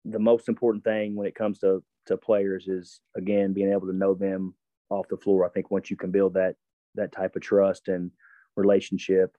[0.05, 3.93] the most important thing when it comes to to players is again being able to
[3.93, 4.53] know them
[4.89, 5.45] off the floor.
[5.45, 6.55] I think once you can build that
[6.95, 8.11] that type of trust and
[8.55, 9.35] relationship,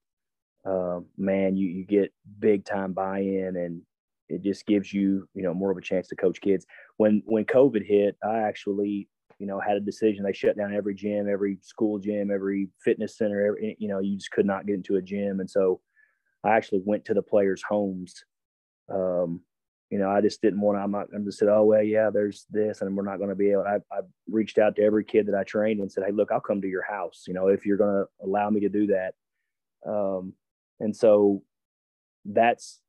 [0.66, 3.82] uh, man, you you get big time buy in, and
[4.28, 6.66] it just gives you you know more of a chance to coach kids.
[6.96, 10.24] When when COVID hit, I actually you know had a decision.
[10.24, 13.46] They shut down every gym, every school gym, every fitness center.
[13.46, 15.80] Every, you know, you just could not get into a gym, and so
[16.44, 18.24] I actually went to the players' homes.
[18.92, 19.40] Um,
[19.94, 22.10] you know, I just didn't want to, I'm not, I'm just said, oh, well, yeah,
[22.12, 25.04] there's this, and we're not going to be able, I, I reached out to every
[25.04, 27.46] kid that I trained and said, hey, look, I'll come to your house, you know,
[27.46, 29.14] if you're going to allow me to do that.
[29.88, 30.32] Um,
[30.80, 31.44] and so
[32.24, 32.80] that's,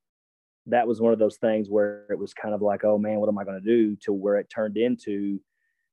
[0.66, 3.30] that was one of those things where it was kind of like, oh man, what
[3.30, 3.96] am I going to do?
[4.06, 5.40] To where it turned into,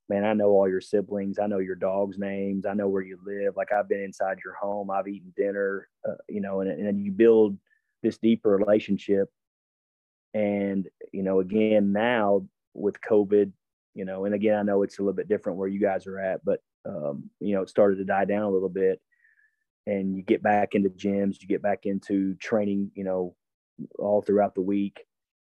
[0.09, 1.39] man, I know all your siblings.
[1.39, 2.65] I know your dog's names.
[2.65, 3.55] I know where you live.
[3.55, 4.91] Like I've been inside your home.
[4.91, 7.59] I've eaten dinner, uh, you know, and, and you build
[8.03, 9.29] this deeper relationship.
[10.35, 13.53] And, you know, again, now with COVID,
[13.95, 16.19] you know, and again, I know it's a little bit different where you guys are
[16.19, 19.01] at, but, um, you know, it started to die down a little bit
[19.87, 23.35] and you get back into gyms, you get back into training, you know,
[23.99, 25.05] all throughout the week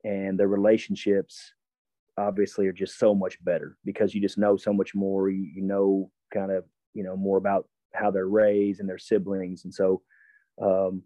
[0.04, 1.54] and the relationships
[2.18, 5.30] obviously are just so much better because you just know so much more.
[5.30, 6.64] You, you know, kind of,
[6.94, 9.66] you know, more about how they're raised and their siblings.
[9.66, 10.02] And so,
[10.62, 11.02] um,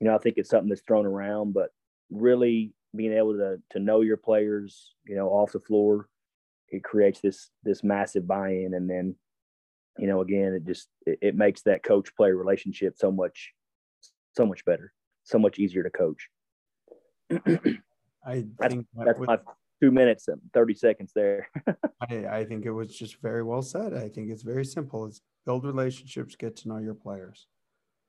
[0.00, 1.70] you know, I think it's something that's thrown around, but
[2.10, 6.08] really being able to, to know your players, you know, off the floor,
[6.68, 8.74] it creates this, this massive buy-in.
[8.74, 9.16] And then,
[9.98, 13.52] you know, again, it just, it, it makes that coach player relationship so much,
[14.36, 14.92] so much better,
[15.24, 16.28] so much easier to coach.
[18.26, 19.38] I think that's, that's my
[19.82, 21.48] two minutes and 30 seconds there.
[22.10, 23.94] I, I think it was just very well said.
[23.94, 25.06] I think it's very simple.
[25.06, 27.46] It's build relationships, get to know your players.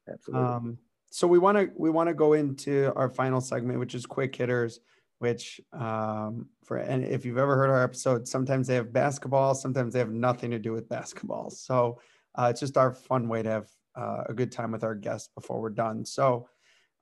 [0.10, 0.48] Absolutely.
[0.48, 0.78] Um,
[1.16, 4.36] so we want to we want to go into our final segment, which is quick
[4.36, 4.82] hitters.
[5.20, 9.93] Which um, for and if you've ever heard our episode, sometimes they have basketball, sometimes
[9.93, 11.51] they have nothing to do with basketball.
[11.51, 12.01] So
[12.38, 15.30] uh, it's just our fun way to have uh, a good time with our guests
[15.34, 16.03] before we're done.
[16.03, 16.49] So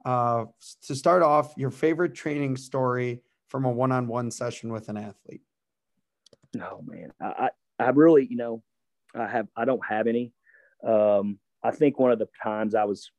[0.06, 0.46] uh,
[0.84, 5.42] to start off, your favorite training story from a one-on-one session with an athlete.
[6.54, 7.50] No man, I
[7.80, 8.62] I really you know
[9.16, 10.34] I have I don't have any.
[10.88, 13.10] Um, I think one of the times I was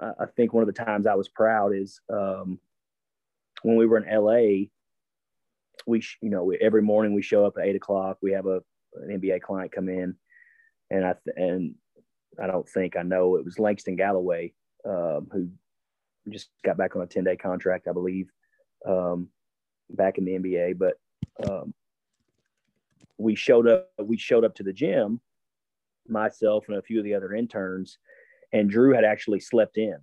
[0.00, 2.58] I think one of the times I was proud is um,
[3.62, 4.68] when we were in LA.
[5.86, 8.18] We, you know, we, every morning we show up at eight o'clock.
[8.20, 8.62] We have a
[9.02, 10.16] an NBA client come in,
[10.90, 11.74] and I and
[12.40, 14.52] I don't think I know it was Langston Galloway
[14.84, 15.48] um, who
[16.30, 18.30] just got back on a ten day contract, I believe,
[18.86, 19.28] um,
[19.90, 20.78] back in the NBA.
[20.78, 20.94] But
[21.48, 21.74] um,
[23.18, 23.90] we showed up.
[24.02, 25.20] We showed up to the gym,
[26.08, 27.98] myself and a few of the other interns,
[28.56, 29.96] and Drew had actually slept in.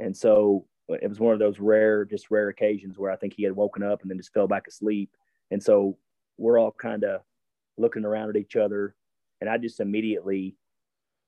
[0.00, 3.34] And so uh, it was one of those rare, just rare occasions where I think
[3.34, 5.10] he had woken up and then just fell back asleep.
[5.52, 5.96] And so
[6.38, 7.20] we're all kind of
[7.76, 8.96] looking around at each other.
[9.40, 10.56] And I just immediately,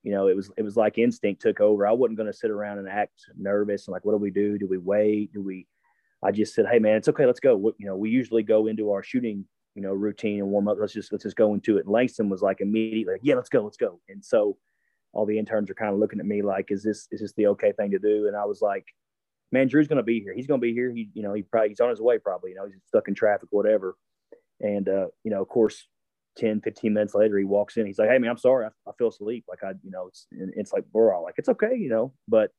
[0.03, 1.87] you know, it was it was like instinct took over.
[1.87, 4.57] I wasn't going to sit around and act nervous and like, what do we do?
[4.57, 5.31] Do we wait?
[5.31, 5.67] Do we?
[6.21, 7.25] I just said, hey man, it's okay.
[7.25, 7.73] Let's go.
[7.77, 9.45] You know, we usually go into our shooting,
[9.75, 10.77] you know, routine and warm up.
[10.79, 11.85] Let's just let's just go into it.
[11.85, 14.01] And Langston was like immediately, like, yeah, let's go, let's go.
[14.09, 14.57] And so
[15.13, 17.47] all the interns are kind of looking at me like, is this is this the
[17.47, 18.27] okay thing to do?
[18.27, 18.85] And I was like,
[19.51, 20.33] man, Drew's to be here.
[20.33, 20.91] He's to be here.
[20.91, 22.17] He, you know, he probably he's on his way.
[22.17, 23.95] Probably, you know, he's stuck in traffic, whatever.
[24.61, 25.87] And uh, you know, of course,
[26.37, 27.85] 10, 15 minutes later, he walks in.
[27.85, 29.45] He's like, hey man, I'm sorry, I, I feel asleep.
[29.47, 32.13] Like I, you know, it's it's like we're all like, it's okay, you know.
[32.27, 32.51] But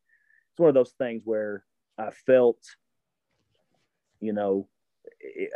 [0.51, 1.65] it's one of those things where
[1.97, 2.59] I felt,
[4.21, 4.69] you know,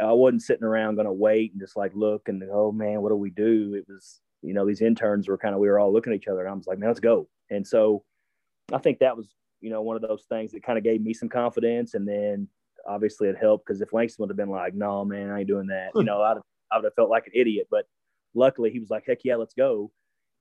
[0.01, 3.11] I wasn't sitting around going to wait and just like look and oh man, what
[3.11, 3.75] do we do?
[3.75, 6.29] It was you know, these interns were kind of, we were all looking at each
[6.29, 7.29] other and I was like, man, let's go.
[7.51, 8.05] And so
[8.73, 9.29] I think that was,
[9.61, 11.95] you know, one of those things that kind of gave me some confidence.
[11.95, 12.49] And then
[12.87, 15.69] obviously it helped because if Langston would have been like, no, man, I ain't doing
[15.69, 16.07] that, you hmm.
[16.07, 16.39] know, I'd,
[16.71, 17.69] I would have felt like an idiot.
[17.71, 17.87] But
[18.35, 19.91] luckily he was like, heck yeah, let's go.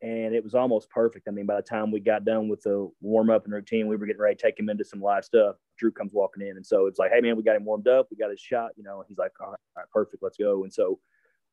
[0.02, 1.28] And it was almost perfect.
[1.28, 3.96] I mean, by the time we got done with the warm up and routine, we
[3.96, 5.56] were getting ready to take him into some live stuff.
[5.80, 6.58] Drew comes walking in.
[6.58, 8.08] And so it's like, hey, man, we got him warmed up.
[8.12, 10.38] We got his shot, you know, and he's like, all right, all right perfect, let's
[10.38, 10.64] go.
[10.64, 11.00] And so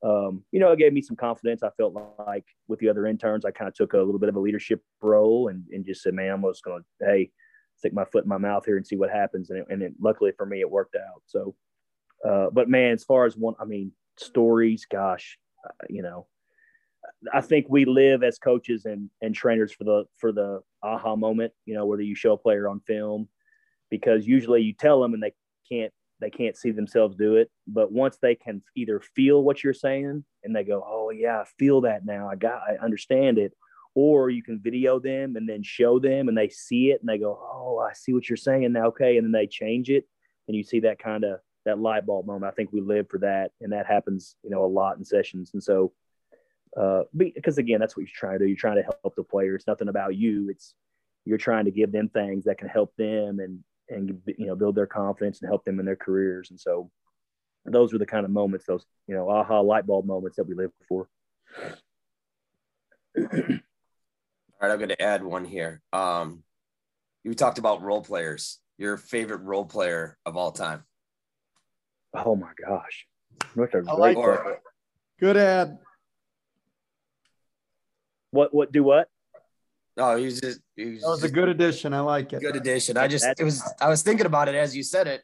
[0.03, 1.63] um, you know, it gave me some confidence.
[1.63, 4.37] I felt like with the other interns, I kind of took a little bit of
[4.37, 7.31] a leadership role and, and just said, man, I'm just going to, hey,
[7.77, 9.51] stick my foot in my mouth here and see what happens.
[9.51, 11.23] And, it, and it, luckily for me, it worked out.
[11.27, 11.55] So,
[12.29, 16.27] uh, but man, as far as one, I mean, stories, gosh, uh, you know,
[17.33, 21.53] I think we live as coaches and, and trainers for the, for the aha moment,
[21.65, 23.29] you know, whether you show a player on film,
[23.91, 25.33] because usually you tell them and they
[25.71, 25.93] can't
[26.23, 27.51] they can't see themselves do it.
[27.67, 31.45] But once they can either feel what you're saying and they go, oh, yeah, I
[31.59, 32.29] feel that now.
[32.29, 33.53] I got, I understand it.
[33.95, 37.19] Or you can video them and then show them and they see it and they
[37.19, 38.87] go, oh, I see what you're saying now.
[38.87, 39.19] Okay.
[39.19, 40.07] And then they change it.
[40.49, 42.51] And you see that kind of, that light bulb moment.
[42.51, 43.51] I think we live for that.
[43.61, 45.51] And that happens, you know, a lot in sessions.
[45.53, 45.93] And so,
[46.77, 48.49] uh, because again, that's what you're trying to do.
[48.49, 49.55] You're trying to help the player.
[49.55, 50.49] It's nothing about you.
[50.51, 50.75] It's,
[51.25, 53.61] you're trying to give them things that can help them and
[53.93, 56.51] and you know build their confidence and help them in their careers.
[56.51, 56.91] And so
[57.65, 60.55] those are the kind of moments, those you know aha light bulb moments that we
[60.55, 61.09] live for.
[63.19, 65.83] All right, I'm going to add one here.
[65.93, 66.45] Um,
[67.25, 68.61] you talked about role players.
[68.79, 70.85] Your favorite role player of all time?
[72.15, 73.07] Oh my gosh,
[73.55, 74.17] what a great like
[75.21, 75.79] Good ad.
[78.31, 79.09] What what do what?
[79.99, 80.61] Oh, he was just.
[80.77, 81.93] He was that was just, a good addition.
[81.93, 82.41] I like it.
[82.41, 82.97] Good addition.
[82.97, 83.63] I just it was.
[83.81, 85.23] I was thinking about it as you said it.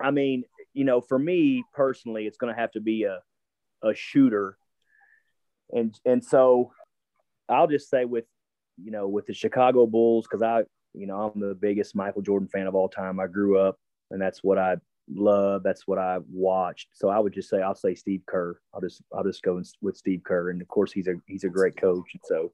[0.00, 0.44] I mean,
[0.74, 3.20] you know, for me personally, it's going to have to be a
[3.82, 4.58] a shooter,
[5.70, 6.72] and and so
[7.48, 8.24] I'll just say with
[8.82, 12.48] you know with the Chicago Bulls because I you know I'm the biggest Michael Jordan
[12.48, 13.20] fan of all time.
[13.20, 13.78] I grew up,
[14.10, 14.76] and that's what I
[15.12, 15.62] love.
[15.62, 16.88] That's what I watched.
[16.92, 18.58] So I would just say I'll say Steve Kerr.
[18.74, 21.48] I'll just I'll just go with Steve Kerr, and of course he's a he's a
[21.48, 22.52] great coach, and so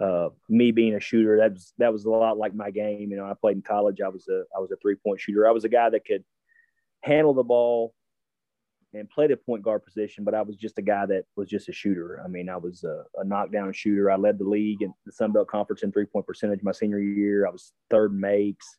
[0.00, 3.10] uh, me being a shooter, that was that was a lot like my game.
[3.10, 4.00] You know, I played in college.
[4.00, 5.48] I was a I was a three point shooter.
[5.48, 6.24] I was a guy that could
[7.02, 7.94] handle the ball
[8.92, 11.68] and play the point guard position, but I was just a guy that was just
[11.68, 12.22] a shooter.
[12.24, 14.10] I mean, I was a, a knockdown shooter.
[14.10, 16.98] I led the league in the Sun Belt Conference in three point percentage my senior
[16.98, 17.46] year.
[17.46, 18.78] I was third in makes,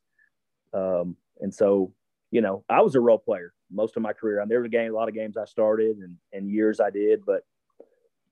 [0.74, 1.94] um, and so
[2.32, 4.42] you know, I was a role player most of my career.
[4.42, 6.90] And there was a game, a lot of games I started and and years I
[6.90, 7.42] did, but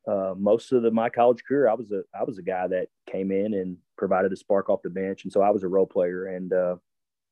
[0.08, 2.88] uh, most of the, my college career, I was a I was a guy that
[3.10, 5.88] came in and provided a spark off the bench, and so I was a role
[5.88, 6.76] player, and uh,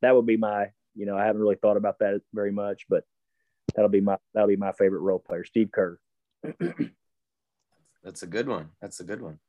[0.02, 3.04] that would be my you know I haven't really thought about that very much, but
[3.76, 6.00] that'll be my that'll be my favorite role player, Steve Kerr.
[8.04, 8.70] That's a good one.
[8.82, 9.40] That's a good one.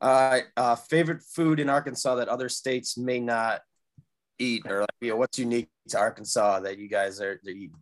[0.00, 3.60] Uh, uh, favorite food in Arkansas that other states may not
[4.38, 7.76] eat, or like, you know, what's unique to Arkansas that you guys are, are eating?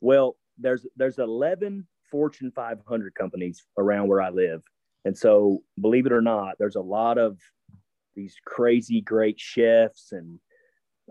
[0.00, 4.62] Well, there's there's 11 Fortune 500 companies around where I live,
[5.04, 7.38] and so believe it or not, there's a lot of
[8.14, 10.40] these crazy great chefs and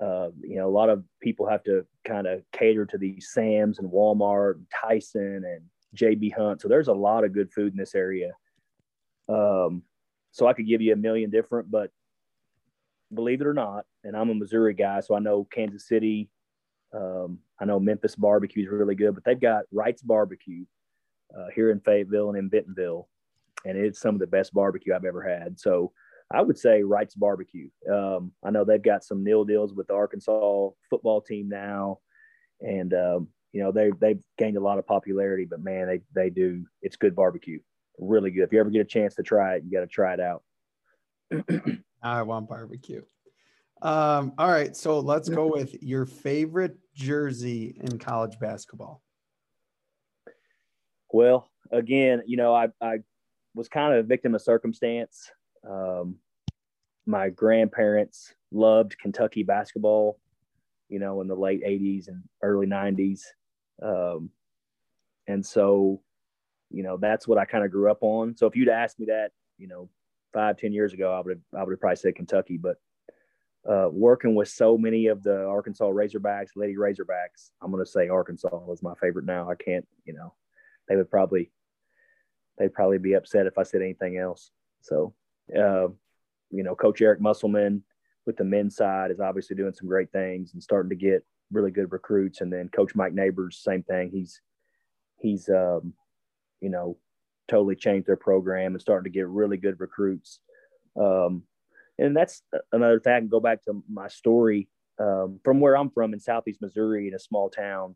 [0.02, 3.78] uh, you know a lot of people have to kind of cater to these Sam's
[3.78, 5.62] and Walmart, and Tyson and
[5.96, 6.60] JB Hunt.
[6.60, 8.32] So there's a lot of good food in this area.
[9.30, 9.84] Um,
[10.32, 11.92] so I could give you a million different, but
[13.14, 16.32] believe it or not, and I'm a Missouri guy, so I know Kansas City.
[16.96, 20.66] Um, I know Memphis barbecue is really good, but they've got Wright's barbecue
[21.38, 23.08] uh, here in Fayetteville and in Bentonville,
[23.66, 25.60] and it's some of the best barbecue I've ever had.
[25.60, 25.92] So
[26.32, 27.70] I would say Wright's barbecue.
[27.92, 32.00] Um, I know they've got some nil deals with the Arkansas football team now,
[32.62, 35.46] and um, you know they they've gained a lot of popularity.
[35.46, 37.60] But man, they they do it's good barbecue,
[38.00, 38.44] really good.
[38.44, 40.44] If you ever get a chance to try it, you got to try it out.
[42.02, 43.04] I want barbecue.
[43.82, 49.02] Um, all right, so let's go with your favorite jersey in college basketball.
[51.16, 52.98] Well, again, you know, I, I
[53.54, 55.32] was kind of a victim of circumstance.
[55.66, 56.18] Um,
[57.06, 60.20] my grandparents loved Kentucky basketball,
[60.90, 63.22] you know, in the late 80s and early 90s.
[63.82, 64.30] Um,
[65.26, 66.02] and so,
[66.70, 68.36] you know, that's what I kind of grew up on.
[68.36, 69.88] So if you'd asked me that, you know,
[70.34, 72.76] five, ten years ago, I would have, I would have probably said Kentucky, but
[73.66, 78.10] uh, working with so many of the Arkansas Razorbacks, Lady Razorbacks, I'm going to say
[78.10, 79.50] Arkansas is my favorite now.
[79.50, 80.34] I can't, you know,
[80.88, 81.52] they would probably,
[82.58, 84.52] they'd probably be upset if I said anything else.
[84.82, 85.14] So,
[85.56, 85.88] uh,
[86.52, 87.84] you know, Coach Eric Musselman
[88.26, 91.72] with the men's side is obviously doing some great things and starting to get really
[91.72, 92.42] good recruits.
[92.42, 94.10] And then Coach Mike Neighbors, same thing.
[94.12, 94.42] He's,
[95.20, 95.94] he's, um,
[96.62, 96.98] you know,
[97.48, 100.40] totally changed their program and starting to get really good recruits.
[101.00, 101.44] Um,
[101.98, 103.14] and that's another thing.
[103.14, 104.68] I can go back to my story
[105.00, 107.96] um, from where I'm from in Southeast Missouri in a small town.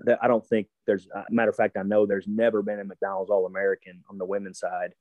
[0.00, 1.08] That I don't think there's.
[1.14, 4.24] Uh, matter of fact, I know there's never been a McDonald's All American on the
[4.24, 4.94] women's side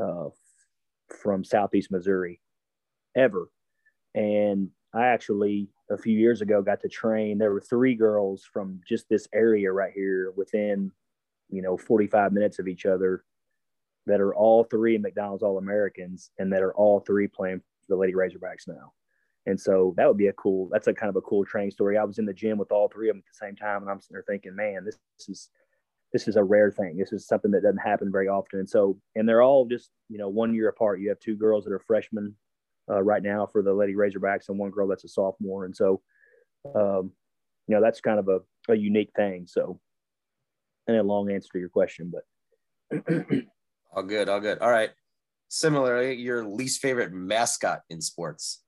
[0.00, 0.28] uh,
[1.08, 2.40] from Southeast Missouri
[3.16, 3.50] ever.
[4.14, 7.38] And I actually a few years ago got to train.
[7.38, 10.90] There were three girls from just this area right here within,
[11.50, 13.24] you know, 45 minutes of each other
[14.06, 17.96] that are all three McDonald's All Americans and that are all three playing for the
[17.96, 18.92] Lady Razorbacks now.
[19.46, 21.96] And so that would be a cool, that's a kind of a cool training story.
[21.96, 23.82] I was in the gym with all three of them at the same time.
[23.82, 25.48] And I'm sitting there thinking, man, this, this is,
[26.12, 26.96] this is a rare thing.
[26.96, 28.58] This is something that doesn't happen very often.
[28.58, 31.00] And so, and they're all just, you know, one year apart.
[31.00, 32.34] You have two girls that are freshmen
[32.90, 35.64] uh, right now for the Lady Razorbacks and one girl that's a sophomore.
[35.64, 36.00] And so,
[36.74, 37.12] um,
[37.68, 38.40] you know, that's kind of a,
[38.72, 39.46] a unique thing.
[39.46, 39.80] So,
[40.88, 43.04] and a long answer to your question, but
[43.92, 44.58] all good, all good.
[44.58, 44.90] All right.
[45.48, 48.62] Similarly, your least favorite mascot in sports?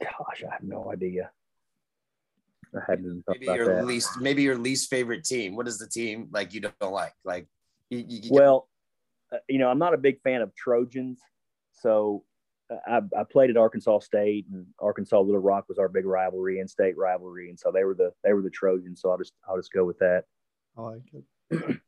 [0.00, 1.30] Gosh, I have no idea.
[2.74, 3.86] I hadn't maybe your that.
[3.86, 5.56] least maybe your least favorite team.
[5.56, 7.14] What is the team like you don't like?
[7.24, 7.46] Like,
[7.90, 8.68] you, you well,
[9.32, 11.20] uh, you know, I'm not a big fan of Trojans,
[11.72, 12.24] so
[12.70, 16.60] uh, I, I, played at Arkansas State, and Arkansas Little Rock was our big rivalry,
[16.60, 19.00] in state rivalry, and so they were the they were the Trojans.
[19.00, 20.24] So I'll just I'll just go with that.
[20.76, 21.80] I like it.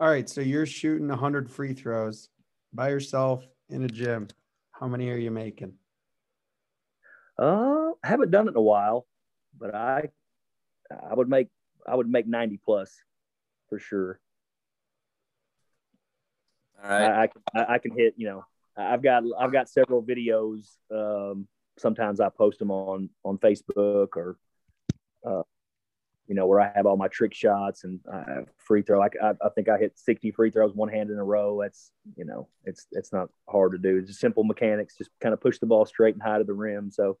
[0.00, 2.30] All right, so you're shooting 100 free throws
[2.72, 4.28] by yourself in a gym.
[4.70, 5.74] How many are you making?
[7.40, 9.06] Uh, I haven't done it in a while,
[9.58, 10.10] but I
[10.90, 11.48] I would make
[11.86, 12.94] I would make 90 plus
[13.68, 14.20] for sure.
[16.82, 17.30] All right.
[17.54, 18.44] I, I, I can hit, you know,
[18.76, 20.66] I've got I've got several videos.
[20.94, 24.36] Um, sometimes I post them on on Facebook or
[25.26, 25.42] uh,
[26.30, 29.02] you know, where I have all my trick shots and uh, free throw.
[29.02, 31.58] I, I, I, think I hit 60 free throws one hand in a row.
[31.60, 33.98] That's, you know, it's, it's not hard to do.
[33.98, 36.52] It's just simple mechanics, just kind of push the ball straight and high to the
[36.52, 36.92] rim.
[36.92, 37.18] So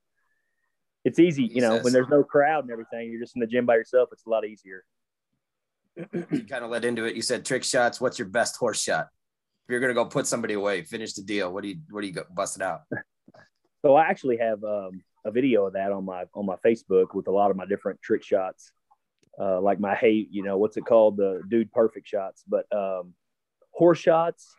[1.04, 3.66] it's easy, you know, when there's no crowd and everything, you're just in the gym
[3.66, 4.10] by yourself.
[4.12, 4.84] It's a lot easier.
[5.96, 7.16] you kind of led into it.
[7.16, 8.00] You said trick shots.
[8.00, 9.08] What's your best horse shot?
[9.66, 11.52] If you're going to go put somebody away, finish the deal.
[11.52, 12.82] What do you, what do you go busting out?
[13.82, 17.28] so I actually have um, a video of that on my, on my Facebook with
[17.28, 18.72] a lot of my different trick shots
[19.40, 21.16] uh, like my hate, you know, what's it called?
[21.16, 22.44] The dude perfect shots.
[22.46, 23.14] But um,
[23.70, 24.54] horse shots,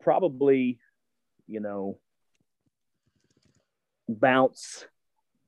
[0.00, 0.78] probably,
[1.48, 1.98] you know,
[4.08, 4.84] bounce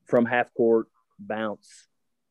[0.06, 0.86] from half court,
[1.18, 1.86] bounce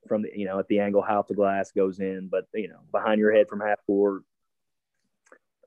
[0.07, 2.79] from the, you know, at the angle, how the glass goes in, but, you know,
[2.91, 4.23] behind your head from half court.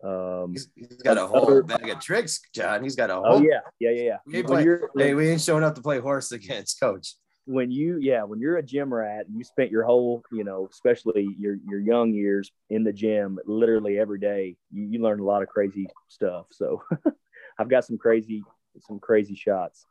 [0.05, 2.83] Um, he's, he's got a whole other, bag of tricks, John.
[2.83, 3.37] He's got a oh, whole.
[3.39, 4.03] Oh yeah, yeah, yeah.
[4.03, 4.17] yeah.
[4.27, 7.15] We, play, hey, we ain't showing up to play horse against coach.
[7.47, 10.69] when you yeah when you're a gym rat and you spent your whole you know
[10.71, 15.25] especially your your young years in the gym literally every day you, you learn a
[15.25, 16.83] lot of crazy stuff so
[17.59, 18.43] i've got some crazy
[18.81, 19.87] some crazy shots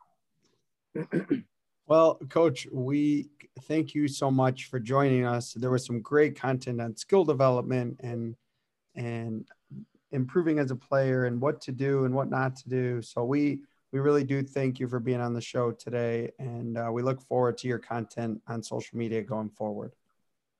[1.86, 3.28] well coach we
[3.62, 7.96] thank you so much for joining us there was some great content on skill development
[8.00, 8.36] and
[8.94, 9.46] and
[10.12, 13.60] improving as a player and what to do and what not to do so we
[13.96, 16.30] we really do thank you for being on the show today.
[16.38, 19.92] And uh, we look forward to your content on social media going forward.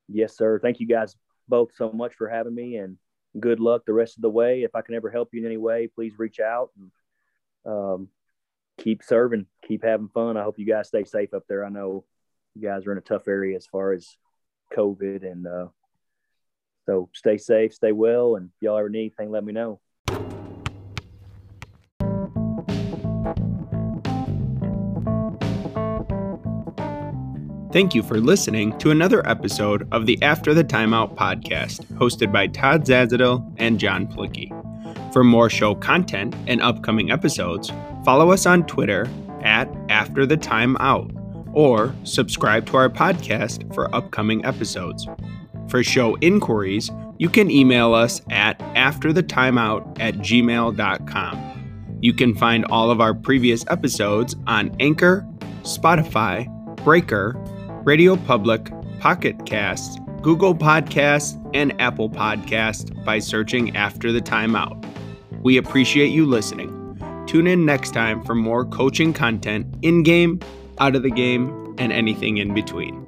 [0.09, 0.59] Yes, sir.
[0.59, 1.17] Thank you guys
[1.49, 2.97] both so much for having me and
[3.39, 4.63] good luck the rest of the way.
[4.63, 6.91] If I can ever help you in any way, please reach out and
[7.67, 8.09] um,
[8.79, 10.37] keep serving, keep having fun.
[10.37, 11.65] I hope you guys stay safe up there.
[11.65, 12.05] I know
[12.55, 14.17] you guys are in a tough area as far as
[14.75, 15.67] COVID and uh,
[16.87, 19.81] so stay safe, stay well, and if y'all ever need anything, let me know.
[27.73, 32.47] Thank you for listening to another episode of the After the Timeout podcast, hosted by
[32.47, 34.51] Todd Zazadil and John Plicky.
[35.13, 37.73] For more show content and upcoming episodes,
[38.05, 39.09] follow us on Twitter
[39.43, 41.13] at After the Timeout
[41.53, 45.09] or subscribe to our podcast for upcoming episodes.
[45.69, 51.99] For show inquiries, you can email us at afterthetimeout at gmail.com.
[52.03, 55.27] You can find all of our previous episodes on Anchor,
[55.63, 56.47] Spotify,
[56.85, 57.35] Breaker,
[57.85, 58.71] Radio Public,
[59.01, 64.86] Pocket Casts, Google Podcasts, and Apple Podcasts by searching After the Timeout.
[65.47, 66.73] We appreciate you listening.
[67.29, 70.41] Tune in next time for more coaching content in game,
[70.81, 73.07] out of the game, and anything in between.